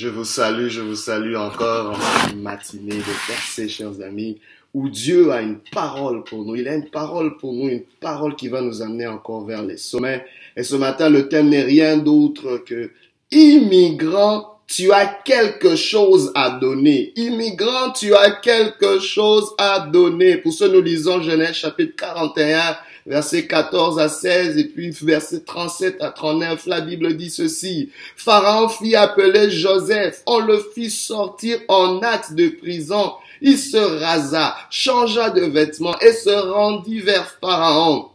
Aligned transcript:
Je 0.00 0.06
vous 0.06 0.24
salue, 0.24 0.68
je 0.68 0.80
vous 0.80 0.94
salue 0.94 1.34
encore 1.34 1.90
en 1.90 1.94
cette 1.96 2.36
matinée 2.36 2.98
de 2.98 3.26
percée, 3.26 3.68
chers 3.68 4.00
amis, 4.00 4.38
où 4.72 4.88
Dieu 4.88 5.32
a 5.32 5.42
une 5.42 5.58
parole 5.72 6.22
pour 6.22 6.44
nous. 6.44 6.54
Il 6.54 6.68
a 6.68 6.74
une 6.76 6.88
parole 6.88 7.36
pour 7.36 7.52
nous, 7.52 7.68
une 7.68 7.82
parole 7.98 8.36
qui 8.36 8.46
va 8.46 8.60
nous 8.60 8.80
amener 8.80 9.08
encore 9.08 9.44
vers 9.44 9.64
les 9.64 9.76
sommets. 9.76 10.24
Et 10.56 10.62
ce 10.62 10.76
matin, 10.76 11.08
le 11.10 11.28
thème 11.28 11.48
n'est 11.48 11.64
rien 11.64 11.96
d'autre 11.96 12.58
que 12.58 12.92
immigrant, 13.32 14.57
tu 14.68 14.92
as 14.92 15.06
quelque 15.06 15.76
chose 15.76 16.30
à 16.34 16.50
donner. 16.50 17.12
Immigrant, 17.16 17.90
tu 17.90 18.14
as 18.14 18.32
quelque 18.32 19.00
chose 19.00 19.50
à 19.56 19.80
donner. 19.80 20.36
Pour 20.36 20.52
ce, 20.52 20.64
nous 20.64 20.82
lisons 20.82 21.22
Genèse 21.22 21.54
chapitre 21.54 21.96
41, 21.96 22.76
verset 23.06 23.46
14 23.46 23.98
à 23.98 24.10
16 24.10 24.58
et 24.58 24.64
puis 24.64 24.90
verset 25.02 25.40
37 25.40 26.02
à 26.02 26.10
39, 26.10 26.66
la 26.66 26.82
Bible 26.82 27.16
dit 27.16 27.30
ceci. 27.30 27.90
Pharaon 28.14 28.68
fit 28.68 28.94
appeler 28.94 29.50
Joseph, 29.50 30.22
on 30.26 30.40
le 30.40 30.62
fit 30.74 30.90
sortir 30.90 31.58
en 31.68 32.00
acte 32.00 32.34
de 32.34 32.48
prison. 32.48 33.12
Il 33.40 33.56
se 33.56 33.78
rasa, 33.78 34.54
changea 34.68 35.30
de 35.30 35.46
vêtements 35.46 35.98
et 36.00 36.12
se 36.12 36.30
rendit 36.30 37.00
vers 37.00 37.38
Pharaon. 37.40 38.10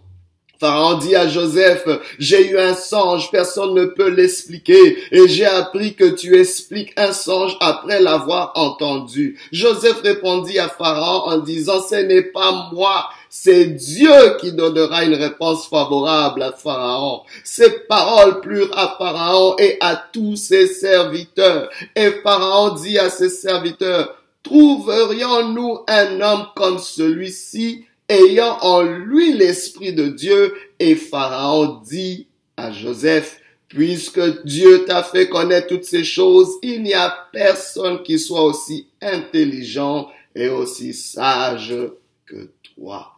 Pharaon 0.60 0.98
dit 0.98 1.16
à 1.16 1.28
Joseph, 1.28 1.88
j'ai 2.20 2.52
eu 2.52 2.58
un 2.58 2.74
songe, 2.74 3.32
personne 3.32 3.74
ne 3.74 3.86
peut 3.86 4.10
l'expliquer, 4.10 4.98
et 5.12 5.28
j'ai 5.28 5.46
appris 5.46 5.96
que 5.96 6.06
tu 6.06 6.40
expliques 6.40 6.94
un 6.96 7.12
songe 7.12 7.58
après 7.60 8.00
l'avoir 8.00 8.54
entendu. 8.56 9.40
Joseph 9.52 10.02
répondit 10.02 10.60
à 10.60 10.70
Pharaon 10.70 11.30
en 11.30 11.38
disant, 11.40 11.82
ce 11.82 11.96
n'est 11.96 12.22
pas 12.22 12.70
moi, 12.72 13.10
c'est 13.30 13.66
Dieu 13.66 14.38
qui 14.40 14.52
donnera 14.52 15.04
une 15.04 15.16
réponse 15.16 15.68
favorable 15.68 16.44
à 16.44 16.52
Pharaon. 16.52 17.24
Ces 17.44 17.72
paroles 17.90 18.42
plurent 18.42 18.78
à 18.78 18.96
Pharaon 18.98 19.56
et 19.58 19.78
à 19.82 19.96
tous 19.96 20.36
ses 20.36 20.68
serviteurs. 20.68 21.68
Et 21.96 22.12
Pharaon 22.24 22.76
dit 22.76 23.00
à 23.00 23.10
ses 23.10 23.30
serviteurs, 23.30 24.16
trouverions-nous 24.44 25.80
un 25.88 26.22
homme 26.22 26.46
comme 26.56 26.78
celui-ci 26.78 27.86
ayant 28.10 28.58
en 28.62 28.82
lui 28.82 29.34
l'Esprit 29.34 29.94
de 29.94 30.08
Dieu. 30.08 30.54
Et 30.80 30.96
Pharaon 30.96 31.82
dit 31.88 32.28
à 32.58 32.72
Joseph, 32.72 33.40
puisque 33.68 34.46
Dieu 34.46 34.86
t'a 34.86 35.04
fait 35.04 35.30
connaître 35.30 35.68
toutes 35.68 35.86
ces 35.86 36.04
choses, 36.04 36.50
il 36.62 36.84
n'y 36.84 36.94
a 36.94 37.14
personne 37.32 38.04
qui 38.04 38.20
soit 38.20 38.44
aussi 38.44 38.88
intelligent 39.02 40.10
et 40.36 40.50
aussi 40.50 40.94
sage 40.94 41.76
que 42.26 42.50
toi. 42.76 43.14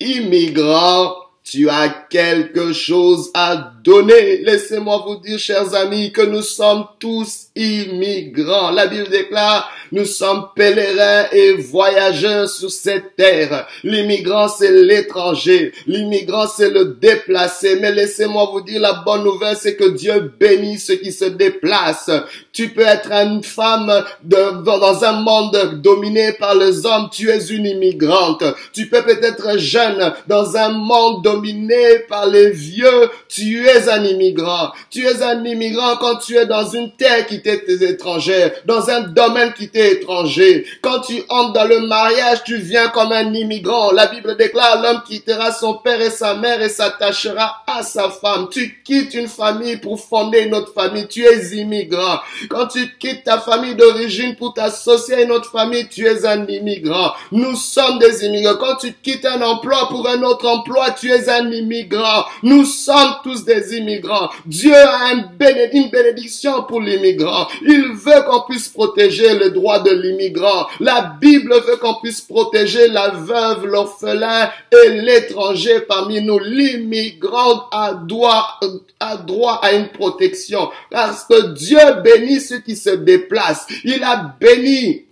Immigrant, 0.00 1.14
tu 1.42 1.70
as 1.70 1.88
quelque 2.10 2.72
chose 2.72 3.30
à 3.32 3.72
donner. 3.82 4.38
Laissez-moi 4.38 5.04
vous 5.06 5.20
dire, 5.20 5.38
chers 5.38 5.74
amis, 5.74 6.12
que 6.12 6.22
nous 6.22 6.42
sommes 6.42 6.86
tous 6.98 7.46
immigrants. 7.54 8.72
La 8.72 8.88
Bible 8.88 9.08
déclare, 9.08 9.70
nous 9.96 10.04
sommes 10.04 10.48
pèlerins 10.54 11.24
et 11.32 11.54
voyageurs 11.54 12.50
sur 12.50 12.70
cette 12.70 13.16
terre. 13.16 13.66
L'immigrant, 13.82 14.46
c'est 14.46 14.70
l'étranger. 14.70 15.72
L'immigrant, 15.86 16.46
c'est 16.46 16.68
le 16.68 16.96
déplacé. 17.00 17.78
Mais 17.80 17.92
laissez-moi 17.92 18.50
vous 18.52 18.60
dire, 18.60 18.82
la 18.82 19.02
bonne 19.06 19.24
nouvelle, 19.24 19.56
c'est 19.56 19.74
que 19.74 19.88
Dieu 19.88 20.32
bénit 20.38 20.78
ceux 20.78 20.96
qui 20.96 21.12
se 21.12 21.24
déplacent. 21.24 22.10
Tu 22.52 22.68
peux 22.68 22.82
être 22.82 23.10
une 23.10 23.42
femme 23.42 24.04
dans 24.22 25.04
un 25.04 25.12
monde 25.12 25.80
dominé 25.82 26.32
par 26.32 26.54
les 26.54 26.84
hommes. 26.84 27.08
Tu 27.10 27.30
es 27.30 27.46
une 27.46 27.64
immigrante. 27.64 28.44
Tu 28.74 28.90
peux 28.90 29.02
peut-être 29.02 29.58
jeune 29.58 30.12
dans 30.26 30.56
un 30.58 30.68
monde 30.68 31.24
dominé 31.24 32.00
par 32.06 32.26
les 32.26 32.50
vieux. 32.50 33.08
Tu 33.28 33.66
es 33.66 33.88
un 33.88 34.04
immigrant. 34.04 34.72
Tu 34.90 35.06
es 35.06 35.22
un 35.22 35.42
immigrant 35.42 35.96
quand 35.96 36.16
tu 36.16 36.36
es 36.36 36.44
dans 36.44 36.68
une 36.68 36.92
terre 36.92 37.26
qui 37.26 37.40
t'est 37.40 37.64
étrangère, 37.80 38.52
dans 38.66 38.90
un 38.90 39.00
domaine 39.00 39.54
qui 39.54 39.70
t'est 39.70 39.85
étranger. 39.92 40.66
Quand 40.82 41.00
tu 41.00 41.22
entres 41.28 41.52
dans 41.52 41.66
le 41.66 41.80
mariage, 41.80 42.44
tu 42.44 42.56
viens 42.58 42.88
comme 42.88 43.12
un 43.12 43.32
immigrant. 43.32 43.92
La 43.92 44.06
Bible 44.06 44.36
déclare 44.36 44.82
l'homme 44.82 45.02
quittera 45.06 45.52
son 45.52 45.74
père 45.74 46.00
et 46.00 46.10
sa 46.10 46.34
mère 46.34 46.60
et 46.62 46.68
s'attachera 46.68 47.62
à 47.66 47.82
sa 47.82 48.10
femme. 48.10 48.48
Tu 48.50 48.82
quittes 48.84 49.14
une 49.14 49.28
famille 49.28 49.76
pour 49.78 50.00
fonder 50.00 50.40
une 50.40 50.54
autre 50.54 50.72
famille. 50.72 51.06
Tu 51.08 51.24
es 51.24 51.56
immigrant. 51.56 52.20
Quand 52.48 52.66
tu 52.66 52.96
quittes 52.98 53.24
ta 53.24 53.38
famille 53.38 53.74
d'origine 53.74 54.36
pour 54.36 54.54
t'associer 54.54 55.14
à 55.14 55.22
une 55.22 55.32
autre 55.32 55.50
famille, 55.50 55.88
tu 55.88 56.06
es 56.06 56.26
un 56.26 56.46
immigrant. 56.46 57.12
Nous 57.32 57.56
sommes 57.56 57.98
des 57.98 58.24
immigrants. 58.24 58.56
Quand 58.58 58.76
tu 58.76 58.94
quittes 59.02 59.26
un 59.26 59.42
emploi 59.42 59.88
pour 59.88 60.08
un 60.08 60.22
autre 60.22 60.48
emploi, 60.48 60.90
tu 60.92 61.10
es 61.10 61.28
un 61.28 61.50
immigrant. 61.50 62.24
Nous 62.42 62.64
sommes 62.64 63.16
tous 63.22 63.44
des 63.44 63.76
immigrants. 63.76 64.30
Dieu 64.46 64.74
a 64.74 65.12
une 65.12 65.28
bénédiction 65.36 66.64
pour 66.64 66.80
l'immigrant. 66.80 67.48
Il 67.62 67.92
veut 67.92 68.22
qu'on 68.28 68.42
puisse 68.42 68.68
protéger 68.68 69.34
le 69.38 69.50
droit 69.50 69.65
de 69.80 69.90
l'immigrant. 69.90 70.66
La 70.80 71.16
Bible 71.20 71.54
veut 71.66 71.76
qu'on 71.76 71.94
puisse 72.00 72.20
protéger 72.20 72.88
la 72.88 73.10
veuve, 73.10 73.66
l'orphelin 73.66 74.50
et 74.72 74.90
l'étranger 74.90 75.80
parmi 75.80 76.22
nous. 76.22 76.38
L'immigrant 76.38 77.68
a 77.70 77.94
droit, 77.94 78.60
a 79.00 79.16
droit 79.16 79.60
à 79.62 79.72
une 79.72 79.88
protection 79.88 80.70
parce 80.90 81.24
que 81.24 81.52
Dieu 81.54 81.78
bénit 82.02 82.40
ceux 82.40 82.60
qui 82.60 82.76
se 82.76 82.90
déplacent. 82.90 83.66
Il 83.84 84.02
a 84.02 84.34
béni 84.40 85.06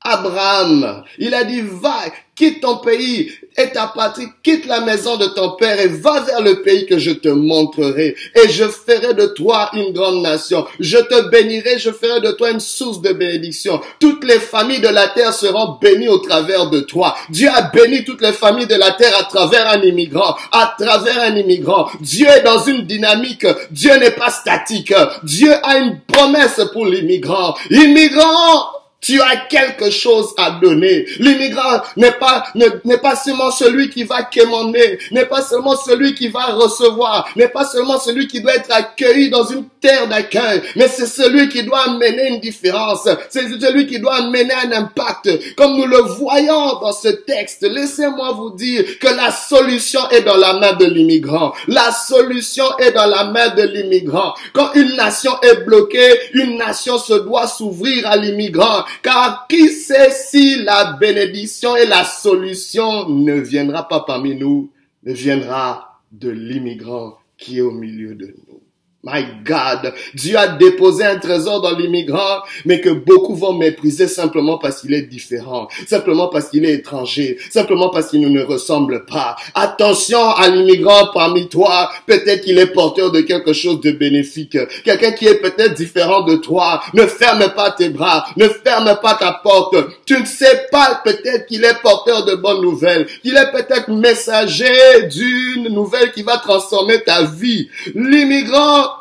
Abraham. 0.00 1.04
Il 1.18 1.34
a 1.34 1.44
dit, 1.44 1.60
va, 1.60 2.04
quitte 2.34 2.60
ton 2.60 2.78
pays 2.78 3.32
et 3.58 3.72
ta 3.72 3.88
patrie, 3.88 4.28
quitte 4.42 4.66
la 4.66 4.80
maison 4.80 5.16
de 5.16 5.26
ton 5.26 5.50
père 5.56 5.80
et 5.80 5.88
va 5.88 6.20
vers 6.20 6.40
le 6.40 6.62
pays 6.62 6.86
que 6.86 6.98
je 6.98 7.10
te 7.10 7.28
montrerai. 7.28 8.14
Et 8.36 8.48
je 8.48 8.64
ferai 8.64 9.14
de 9.14 9.26
toi 9.26 9.70
une 9.74 9.92
grande 9.92 10.22
nation. 10.22 10.64
Je 10.78 10.98
te 10.98 11.28
bénirai, 11.28 11.78
je 11.78 11.90
ferai 11.90 12.20
de 12.20 12.30
toi 12.30 12.50
une 12.50 12.60
source 12.60 13.02
de 13.02 13.12
bénédiction. 13.12 13.80
Toutes 13.98 14.24
les 14.24 14.38
familles 14.38 14.80
de 14.80 14.88
la 14.88 15.08
terre 15.08 15.34
seront 15.34 15.76
bénies 15.80 16.08
au 16.08 16.18
travers 16.18 16.70
de 16.70 16.80
toi. 16.80 17.16
Dieu 17.30 17.48
a 17.52 17.62
béni 17.62 18.04
toutes 18.04 18.22
les 18.22 18.32
familles 18.32 18.68
de 18.68 18.76
la 18.76 18.92
terre 18.92 19.16
à 19.18 19.24
travers 19.24 19.68
un 19.68 19.82
immigrant, 19.82 20.36
à 20.52 20.74
travers 20.78 21.20
un 21.20 21.34
immigrant. 21.34 21.88
Dieu 22.00 22.28
est 22.28 22.42
dans 22.42 22.62
une 22.62 22.82
dynamique. 22.82 23.46
Dieu 23.72 23.94
n'est 23.96 24.12
pas 24.12 24.30
statique. 24.30 24.94
Dieu 25.24 25.52
a 25.64 25.78
une 25.78 26.00
promesse 26.06 26.60
pour 26.72 26.86
l'immigrant. 26.86 27.56
Immigrant, 27.70 28.77
tu 29.00 29.20
as 29.20 29.36
quelque 29.48 29.90
chose 29.90 30.34
à 30.36 30.58
donner. 30.62 31.06
L'immigrant 31.18 31.82
n'est 31.96 32.12
pas, 32.12 32.44
n'est 32.54 32.98
pas 32.98 33.16
seulement 33.16 33.50
celui 33.50 33.90
qui 33.90 34.04
va 34.04 34.24
quémander, 34.24 34.98
n'est 35.12 35.26
pas 35.26 35.42
seulement 35.42 35.76
celui 35.76 36.14
qui 36.14 36.28
va 36.28 36.46
recevoir, 36.46 37.28
n'est 37.36 37.48
pas 37.48 37.64
seulement 37.64 37.98
celui 37.98 38.26
qui 38.26 38.40
doit 38.40 38.54
être 38.54 38.72
accueilli 38.72 39.30
dans 39.30 39.44
une 39.44 39.66
terre 39.80 40.08
d'accueil, 40.08 40.62
mais 40.76 40.88
c'est 40.88 41.06
celui 41.06 41.48
qui 41.48 41.62
doit 41.62 41.84
amener 41.84 42.28
une 42.28 42.40
différence. 42.40 43.08
C'est 43.30 43.48
celui 43.60 43.86
qui 43.86 44.00
doit 44.00 44.16
amener 44.16 44.52
un 44.52 44.72
impact. 44.72 45.54
Comme 45.56 45.76
nous 45.76 45.86
le 45.86 45.98
voyons 45.98 46.80
dans 46.80 46.92
ce 46.92 47.08
texte, 47.08 47.62
laissez-moi 47.62 48.32
vous 48.32 48.50
dire 48.50 48.98
que 48.98 49.08
la 49.08 49.30
solution 49.30 50.00
est 50.10 50.22
dans 50.22 50.36
la 50.36 50.54
main 50.54 50.72
de 50.72 50.86
l'immigrant. 50.86 51.54
La 51.68 51.92
solution 51.92 52.64
est 52.78 52.92
dans 52.92 53.06
la 53.06 53.24
main 53.24 53.48
de 53.50 53.62
l'immigrant. 53.62 54.34
Quand 54.52 54.72
une 54.74 54.96
nation 54.96 55.32
est 55.42 55.64
bloquée, 55.64 56.18
une 56.34 56.58
nation 56.58 56.98
se 56.98 57.14
doit 57.14 57.46
s'ouvrir 57.46 58.06
à 58.06 58.16
l'immigrant. 58.16 58.84
Car 59.02 59.46
qui 59.48 59.68
sait 59.68 60.10
si 60.10 60.56
la 60.62 60.92
bénédiction 60.92 61.76
et 61.76 61.86
la 61.86 62.04
solution 62.04 63.08
ne 63.08 63.34
viendra 63.34 63.86
pas 63.86 64.00
parmi 64.00 64.34
nous, 64.34 64.70
ne 65.04 65.12
viendra 65.12 66.00
de 66.12 66.30
l'immigrant 66.30 67.18
qui 67.36 67.58
est 67.58 67.62
au 67.62 67.70
milieu 67.70 68.14
de 68.14 68.26
nous. 68.26 68.62
My 69.10 69.24
God, 69.44 69.94
Dieu 70.14 70.36
a 70.36 70.48
déposé 70.48 71.04
un 71.04 71.18
trésor 71.18 71.62
dans 71.62 71.76
l'immigrant, 71.76 72.42
mais 72.64 72.80
que 72.80 72.90
beaucoup 72.90 73.34
vont 73.34 73.54
mépriser 73.54 74.06
simplement 74.06 74.58
parce 74.58 74.82
qu'il 74.82 74.92
est 74.92 75.02
différent, 75.02 75.68
simplement 75.86 76.28
parce 76.28 76.50
qu'il 76.50 76.64
est 76.64 76.74
étranger, 76.74 77.38
simplement 77.50 77.88
parce 77.88 78.08
qu'il 78.08 78.30
ne 78.30 78.42
ressemble 78.42 79.06
pas. 79.06 79.36
Attention 79.54 80.30
à 80.30 80.48
l'immigrant 80.48 81.08
parmi 81.14 81.48
toi, 81.48 81.90
peut-être 82.06 82.42
qu'il 82.42 82.58
est 82.58 82.66
porteur 82.66 83.10
de 83.10 83.22
quelque 83.22 83.52
chose 83.52 83.80
de 83.80 83.92
bénéfique, 83.92 84.58
quelqu'un 84.84 85.12
qui 85.12 85.26
est 85.26 85.40
peut-être 85.40 85.74
différent 85.74 86.22
de 86.22 86.36
toi. 86.36 86.82
Ne 86.94 87.06
ferme 87.06 87.52
pas 87.54 87.70
tes 87.70 87.88
bras, 87.88 88.26
ne 88.36 88.48
ferme 88.48 88.98
pas 89.02 89.14
ta 89.14 89.40
porte. 89.42 89.76
Tu 90.04 90.20
ne 90.20 90.26
sais 90.26 90.66
pas 90.70 91.00
peut-être 91.04 91.46
qu'il 91.46 91.64
est 91.64 91.80
porteur 91.82 92.24
de 92.24 92.34
bonnes 92.34 92.62
nouvelles, 92.62 93.06
qu'il 93.22 93.36
est 93.36 93.50
peut-être 93.52 93.88
messager 93.90 95.06
d'une 95.10 95.68
nouvelle 95.68 96.12
qui 96.12 96.22
va 96.22 96.38
transformer 96.38 97.02
ta 97.02 97.24
vie. 97.24 97.68
L'immigrant 97.94 98.97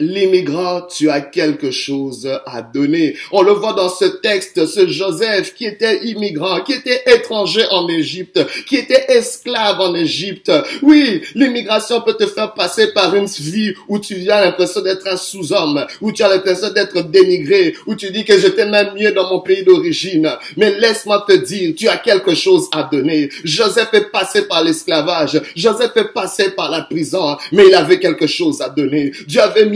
L'immigrant, 0.00 0.86
tu 0.88 1.10
as 1.10 1.20
quelque 1.20 1.70
chose 1.70 2.26
à 2.46 2.62
donner. 2.62 3.14
On 3.30 3.42
le 3.42 3.52
voit 3.52 3.74
dans 3.74 3.90
ce 3.90 4.06
texte, 4.06 4.64
ce 4.64 4.88
Joseph 4.88 5.54
qui 5.54 5.66
était 5.66 6.06
immigrant, 6.06 6.62
qui 6.62 6.72
était 6.72 7.02
étranger 7.06 7.66
en 7.70 7.86
Égypte, 7.90 8.40
qui 8.66 8.76
était 8.76 9.04
esclave 9.08 9.82
en 9.82 9.94
Égypte. 9.94 10.50
Oui, 10.80 11.20
l'immigration 11.34 12.00
peut 12.00 12.14
te 12.14 12.24
faire 12.24 12.54
passer 12.54 12.94
par 12.94 13.14
une 13.14 13.26
vie 13.26 13.74
où 13.86 13.98
tu 13.98 14.30
as 14.30 14.42
l'impression 14.42 14.80
d'être 14.80 15.06
un 15.06 15.18
sous-homme, 15.18 15.84
où 16.00 16.10
tu 16.10 16.22
as 16.22 16.28
l'impression 16.30 16.70
d'être 16.70 17.02
dénigré, 17.10 17.74
où 17.86 17.94
tu 17.94 18.10
dis 18.10 18.24
que 18.24 18.38
j'étais 18.38 18.64
même 18.64 18.94
mieux 18.98 19.12
dans 19.12 19.28
mon 19.28 19.40
pays 19.40 19.62
d'origine. 19.62 20.30
Mais 20.56 20.70
laisse-moi 20.80 21.26
te 21.28 21.34
dire, 21.34 21.74
tu 21.76 21.88
as 21.88 21.98
quelque 21.98 22.34
chose 22.34 22.66
à 22.72 22.88
donner. 22.90 23.28
Joseph 23.44 23.92
est 23.92 24.10
passé 24.10 24.48
par 24.48 24.64
l'esclavage. 24.64 25.38
Joseph 25.54 25.94
est 25.96 26.14
passé 26.14 26.52
par 26.52 26.70
la 26.70 26.80
prison, 26.80 27.36
mais 27.52 27.64
il 27.68 27.74
avait 27.74 28.00
quelque 28.00 28.26
chose 28.26 28.62
à 28.62 28.70
donner. 28.70 29.12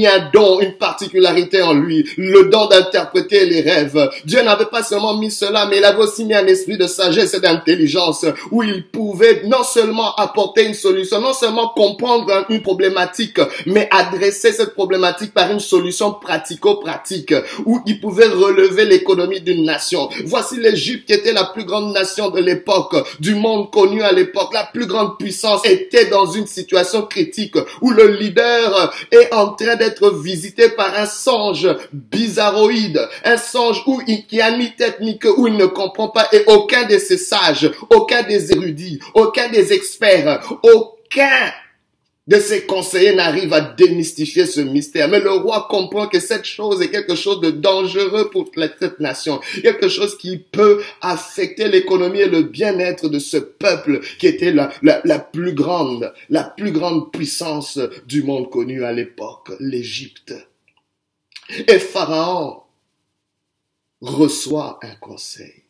Un 0.07 0.31
don, 0.33 0.61
une 0.61 0.73
particularité 0.73 1.63
en 1.63 1.75
lui, 1.75 2.09
le 2.17 2.45
don 2.45 2.67
d'interpréter 2.67 3.47
les 3.47 3.61
rêves. 3.61 4.11
Dieu 4.25 4.43
n'avait 4.43 4.67
pas 4.67 4.83
seulement 4.83 5.17
mis 5.17 5.31
cela, 5.31 5.67
mais 5.67 5.79
il 5.79 5.85
avait 5.85 6.03
aussi 6.03 6.25
mis 6.25 6.35
un 6.35 6.47
esprit 6.47 6.77
de 6.77 6.87
sagesse 6.87 7.35
et 7.35 7.41
d'intelligence 7.41 8.25
où 8.51 8.63
il 8.63 8.87
pouvait 8.87 9.43
non 9.45 9.63
seulement 9.63 10.15
apporter 10.17 10.65
une 10.65 10.75
solution, 10.75 11.21
non 11.21 11.33
seulement 11.33 11.69
comprendre 11.69 12.47
une 12.49 12.63
problématique, 12.63 13.41
mais 13.67 13.89
adresser 13.91 14.53
cette 14.53 14.75
problématique 14.75 15.33
par 15.33 15.51
une 15.51 15.61
solution 15.61 16.13
pratico-pratique 16.13 17.35
où 17.65 17.81
il 17.87 18.01
pouvait 18.01 18.29
relever 18.29 18.85
l'économie 18.85 19.41
d'une 19.41 19.65
nation. 19.65 20.09
Voici 20.25 20.59
l'Égypte 20.59 21.07
qui 21.07 21.13
était 21.13 21.33
la 21.33 21.45
plus 21.45 21.65
grande 21.65 21.93
nation 21.93 22.31
de 22.31 22.41
l'époque, 22.41 22.97
du 23.21 23.35
monde 23.35 23.71
connu 23.71 24.03
à 24.03 24.13
l'époque, 24.13 24.53
la 24.53 24.65
plus 24.65 24.87
grande 24.87 25.19
puissance 25.19 25.65
était 25.65 26.07
dans 26.07 26.27
une 26.27 26.47
situation 26.47 27.03
critique 27.03 27.57
où 27.81 27.91
le 27.91 28.09
leader 28.09 28.93
est 29.11 29.33
en 29.33 29.53
train 29.53 29.77
d'être 29.77 29.96
visité 30.03 30.71
par 30.71 30.97
un 30.97 31.07
songe 31.07 31.69
bizarroïde, 31.93 33.01
un 33.25 33.37
songe 33.37 33.83
où 33.87 34.01
il, 34.07 34.27
qui 34.27 34.41
a 34.41 34.57
ni 34.57 34.75
tête 34.75 35.01
ni 35.01 35.19
queue, 35.19 35.35
où 35.37 35.47
il 35.47 35.57
ne 35.57 35.67
comprend 35.67 36.09
pas 36.09 36.29
et 36.33 36.45
aucun 36.47 36.85
de 36.85 36.99
ces 36.99 37.19
sages, 37.19 37.71
aucun 37.91 38.23
des 38.23 38.53
érudits, 38.53 39.01
aucun 39.15 39.49
des 39.49 39.73
experts, 39.73 40.41
aucun 40.63 41.53
de 42.27 42.41
ses 42.41 42.67
conseillers 42.67 43.15
n'arrive 43.15 43.53
à 43.53 43.61
démystifier 43.61 44.47
ce 44.47 44.61
mystère. 44.61 45.09
Mais 45.09 45.21
le 45.21 45.31
roi 45.31 45.69
comprend 45.71 46.09
que 46.09 46.19
cette 46.19 46.45
chose 46.45 46.83
est 46.83 46.91
quelque 46.91 47.15
chose 47.15 47.41
de 47.41 47.51
dangereux 47.51 48.31
pour 48.31 48.51
cette 48.55 48.99
nation. 48.99 49.41
Quelque 49.63 49.89
chose 49.89 50.19
qui 50.19 50.39
peut 50.39 50.83
affecter 51.01 51.69
l'économie 51.69 52.21
et 52.21 52.29
le 52.29 52.43
bien-être 52.43 53.09
de 53.09 53.19
ce 53.19 53.37
peuple 53.37 54.01
qui 54.19 54.27
était 54.27 54.53
la, 54.53 55.19
plus 55.19 55.55
grande, 55.55 56.13
la 56.29 56.45
plus 56.45 56.73
grande 56.73 57.13
puissance 57.13 57.79
du 58.07 58.23
monde 58.23 58.51
connu 58.51 58.85
à 58.85 58.93
l'époque, 58.93 59.53
l'Égypte. 59.61 60.35
Et 61.69 61.79
Pharaon 61.79 62.63
reçoit 64.01 64.81
un 64.83 64.95
conseil. 64.97 65.66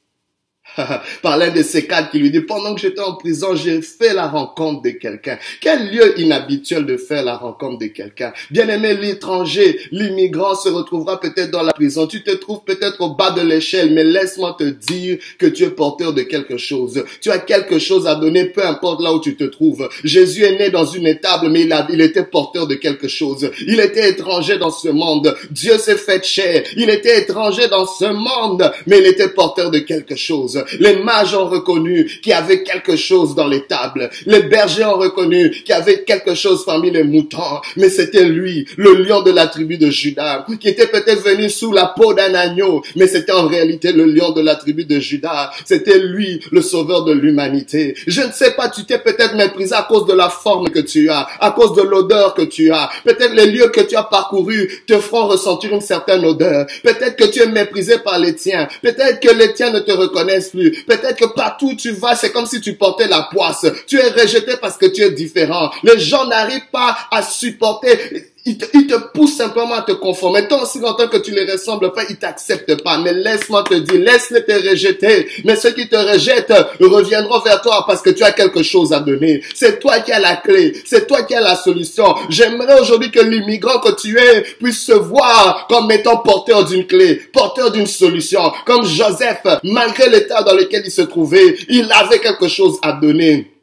par 1.23 1.37
l'un 1.37 1.51
de 1.51 1.63
ces 1.63 1.87
cadres 1.87 2.11
qui 2.11 2.19
lui 2.19 2.31
dit, 2.31 2.41
pendant 2.41 2.75
que 2.75 2.81
j'étais 2.81 3.01
en 3.01 3.15
prison, 3.15 3.55
j'ai 3.55 3.81
fait 3.83 4.15
la 4.15 4.29
rencontre 4.29 4.83
de 4.83 4.91
quelqu'un. 4.91 5.39
Quel 5.61 5.91
lieu 5.91 6.19
inhabituel 6.21 6.87
de 6.87 6.97
faire 6.97 7.25
la 7.25 7.37
rencontre 7.37 7.79
de 7.79 7.87
quelqu'un? 7.87 8.33
Bien 8.51 8.69
aimé, 8.69 8.95
l'étranger, 8.95 9.81
l'immigrant 9.91 10.55
se 10.55 10.69
retrouvera 10.69 11.21
peut-être 11.21 11.51
dans 11.51 11.63
la 11.63 11.73
prison. 11.73 12.07
Tu 12.07 12.23
te 12.23 12.31
trouves 12.33 12.65
peut-être 12.65 13.01
au 13.01 13.15
bas 13.15 13.31
de 13.31 13.43
l'échelle, 13.43 13.93
mais 13.93 14.05
laisse-moi 14.05 14.57
te 14.59 14.65
dire 14.65 15.19
que 15.39 15.47
tu 15.47 15.65
es 15.65 15.71
porteur 15.71 16.13
de 16.13 16.23
quelque 16.23 16.57
chose. 16.57 17.05
Tu 17.21 17.31
as 17.31 17.39
quelque 17.39 17.79
chose 17.79 18.07
à 18.07 18.15
donner, 18.15 18.47
peu 18.47 18.65
importe 18.65 19.03
là 19.03 19.13
où 19.13 19.21
tu 19.21 19.37
te 19.37 19.45
trouves. 19.45 19.89
Jésus 20.05 20.45
est 20.45 20.59
né 20.59 20.71
dans 20.71 20.85
une 20.85 21.07
étable, 21.07 21.49
mais 21.49 21.63
il, 21.63 21.73
a, 21.73 21.87
il 21.91 22.01
était 22.01 22.25
porteur 22.25 22.67
de 22.67 22.75
quelque 22.75 23.09
chose. 23.09 23.51
Il 23.67 23.81
était 23.81 24.11
étranger 24.11 24.59
dans 24.59 24.71
ce 24.71 24.89
monde. 24.89 25.37
Dieu 25.51 25.79
s'est 25.79 25.97
fait 25.97 26.25
chair. 26.25 26.65
Il 26.77 26.91
était 26.91 27.21
étranger 27.21 27.69
dans 27.69 27.87
ce 27.87 28.05
monde, 28.05 28.71
mais 28.87 28.99
il 28.99 29.07
était 29.07 29.29
porteur 29.29 29.71
de 29.71 29.79
quelque 29.81 30.17
chose. 30.17 30.65
Les 30.81 30.97
mages 30.97 31.35
ont 31.35 31.47
reconnu 31.47 32.07
qu'il 32.23 32.31
y 32.31 32.35
avait 32.35 32.63
quelque 32.63 32.97
chose 32.97 33.35
dans 33.35 33.47
les 33.47 33.63
tables. 33.63 34.11
Les 34.27 34.43
bergers 34.43 34.85
ont 34.85 34.99
reconnu 34.99 35.51
qu'il 35.51 35.71
y 35.71 35.73
avait 35.73 36.05
quelque 36.05 36.35
chose 36.35 36.65
parmi 36.65 36.91
les 36.91 37.05
moutons. 37.05 37.61
Mais 37.77 37.89
c'était 37.89 38.25
lui, 38.25 38.67
le 38.77 38.95
lion 38.95 39.23
de 39.23 39.31
la 39.31 39.47
tribu 39.47 39.79
de 39.79 39.91
Judas, 39.91 40.47
qui 40.61 40.69
était 40.69 40.87
peut-être 40.87 41.23
venu 41.23 41.49
sous 41.51 41.73
la 41.73 41.87
peau 41.87 42.15
d'un 42.15 42.35
agneau, 42.35 42.83
mais 42.97 43.07
c'était 43.07 43.33
en 43.33 43.47
réalité 43.47 43.93
le 43.93 44.05
lion 44.05 44.33
de 44.33 44.41
la 44.41 44.57
tribu 44.57 44.85
de 44.85 44.99
Judas. 44.99 45.51
C'était 45.65 45.99
lui, 45.99 46.41
le 46.51 46.63
sauveur 46.63 47.05
de 47.05 47.13
l'humanité. 47.13 47.95
Je 48.07 48.23
ne 48.23 48.33
sais 48.33 48.53
pas, 48.53 48.69
tu 48.69 48.85
t'es 48.85 48.99
peut-être 48.99 49.35
méprisé 49.35 49.75
à 49.75 49.83
cause 49.83 50.07
de 50.07 50.13
la 50.13 50.29
forme 50.29 50.71
que 50.71 50.81
tu 50.81 51.09
as, 51.11 51.27
à 51.41 51.51
cause 51.51 51.75
de 51.75 51.83
l'odeur 51.83 52.35
que 52.35 52.43
tu 52.43 52.71
as. 52.73 52.91
Peut-être 53.05 53.35
les 53.35 53.47
lieux 53.47 53.69
que 53.69 53.81
tu 53.81 53.97
as 53.97 54.05
parcourus 54.05 54.83
te 54.87 54.99
feront 54.99 55.27
ressentir 55.27 55.73
une 55.73 55.81
certaine 55.81 56.25
odeur. 56.25 56.67
Peut-être 56.83 57.17
que 57.17 57.25
tu 57.25 57.41
es 57.43 57.47
méprisé 57.47 57.99
par 57.99 58.19
les 58.19 58.35
tiens. 58.35 58.69
Peut-être 58.83 59.21
que 59.21 59.35
les 59.35 59.53
tiens 59.55 59.71
ne 59.71 59.81
te 59.81 59.93
reconnaissent 59.93 60.55
Peut-être 60.87 61.17
que 61.17 61.35
partout 61.35 61.71
où 61.71 61.77
tu 61.77 61.91
vas, 61.93 62.17
c'est 62.17 62.33
comme 62.33 62.47
si 62.47 62.61
tu 62.61 62.75
portais 62.75 63.09
la 63.09 63.29
poisse. 63.31 63.67
Tu 63.87 63.99
es 63.99 64.09
rejeté 64.09 64.57
parce 64.61 64.77
que 64.77 64.87
tu 64.87 65.03
es 65.03 65.11
différent. 65.11 65.71
Les 65.83 65.99
gens 65.99 66.27
n'arrivent 66.27 66.71
pas 66.73 66.97
à 67.11 67.23
supporter 67.23 68.33
il 68.47 68.59
te, 68.59 68.97
pousse 69.13 69.37
simplement 69.37 69.75
à 69.75 69.83
te 69.83 69.93
conformer. 69.93 70.47
Tant 70.47 70.63
aussi 70.63 70.79
longtemps 70.79 71.09
que 71.09 71.17
tu 71.17 71.33
les 71.33 71.51
ressembles 71.51 71.93
pas, 71.93 72.03
ils 72.09 72.17
t'acceptent 72.17 72.83
pas. 72.83 72.99
Mais 72.99 73.13
laisse-moi 73.13 73.65
te 73.65 73.75
dire, 73.75 74.01
laisse-les 74.01 74.45
te 74.45 74.71
rejeter. 74.71 75.29
Mais 75.45 75.57
ceux 75.57 75.73
qui 75.73 75.89
te 75.89 75.97
rejettent 75.97 76.55
reviendront 76.81 77.41
vers 77.41 77.61
toi 77.61 77.85
parce 77.87 78.03
que 78.03 78.11
tu 78.11 78.23
as 78.23 78.31
quelque 78.31 78.63
chose 78.63 78.93
à 78.93 79.01
donner. 79.01 79.43
C'est 79.55 79.81
toi 79.81 79.99
qui 79.99 80.13
as 80.13 80.21
la 80.21 80.37
clé. 80.37 80.75
C'est 80.85 81.09
toi 81.09 81.25
qui 81.25 81.35
as 81.35 81.41
la 81.41 81.57
solution. 81.57 82.15
J'aimerais 82.29 82.81
aujourd'hui 82.81 83.11
que 83.11 83.21
l'immigrant 83.21 83.81
que 83.81 83.95
tu 84.01 84.17
es 84.17 84.43
puisse 84.61 84.85
se 84.85 84.93
voir 84.93 85.67
comme 85.69 85.91
étant 85.91 86.19
porteur 86.19 86.65
d'une 86.65 86.87
clé, 86.87 87.17
porteur 87.33 87.73
d'une 87.73 87.87
solution. 87.87 88.53
Comme 88.65 88.87
Joseph, 88.87 89.43
malgré 89.65 90.09
l'état 90.09 90.43
dans 90.43 90.55
lequel 90.55 90.83
il 90.85 90.93
se 90.93 91.03
trouvait, 91.03 91.57
il 91.69 91.91
avait 91.93 92.21
quelque 92.21 92.47
chose 92.47 92.79
à 92.83 92.93
donner. 92.93 93.56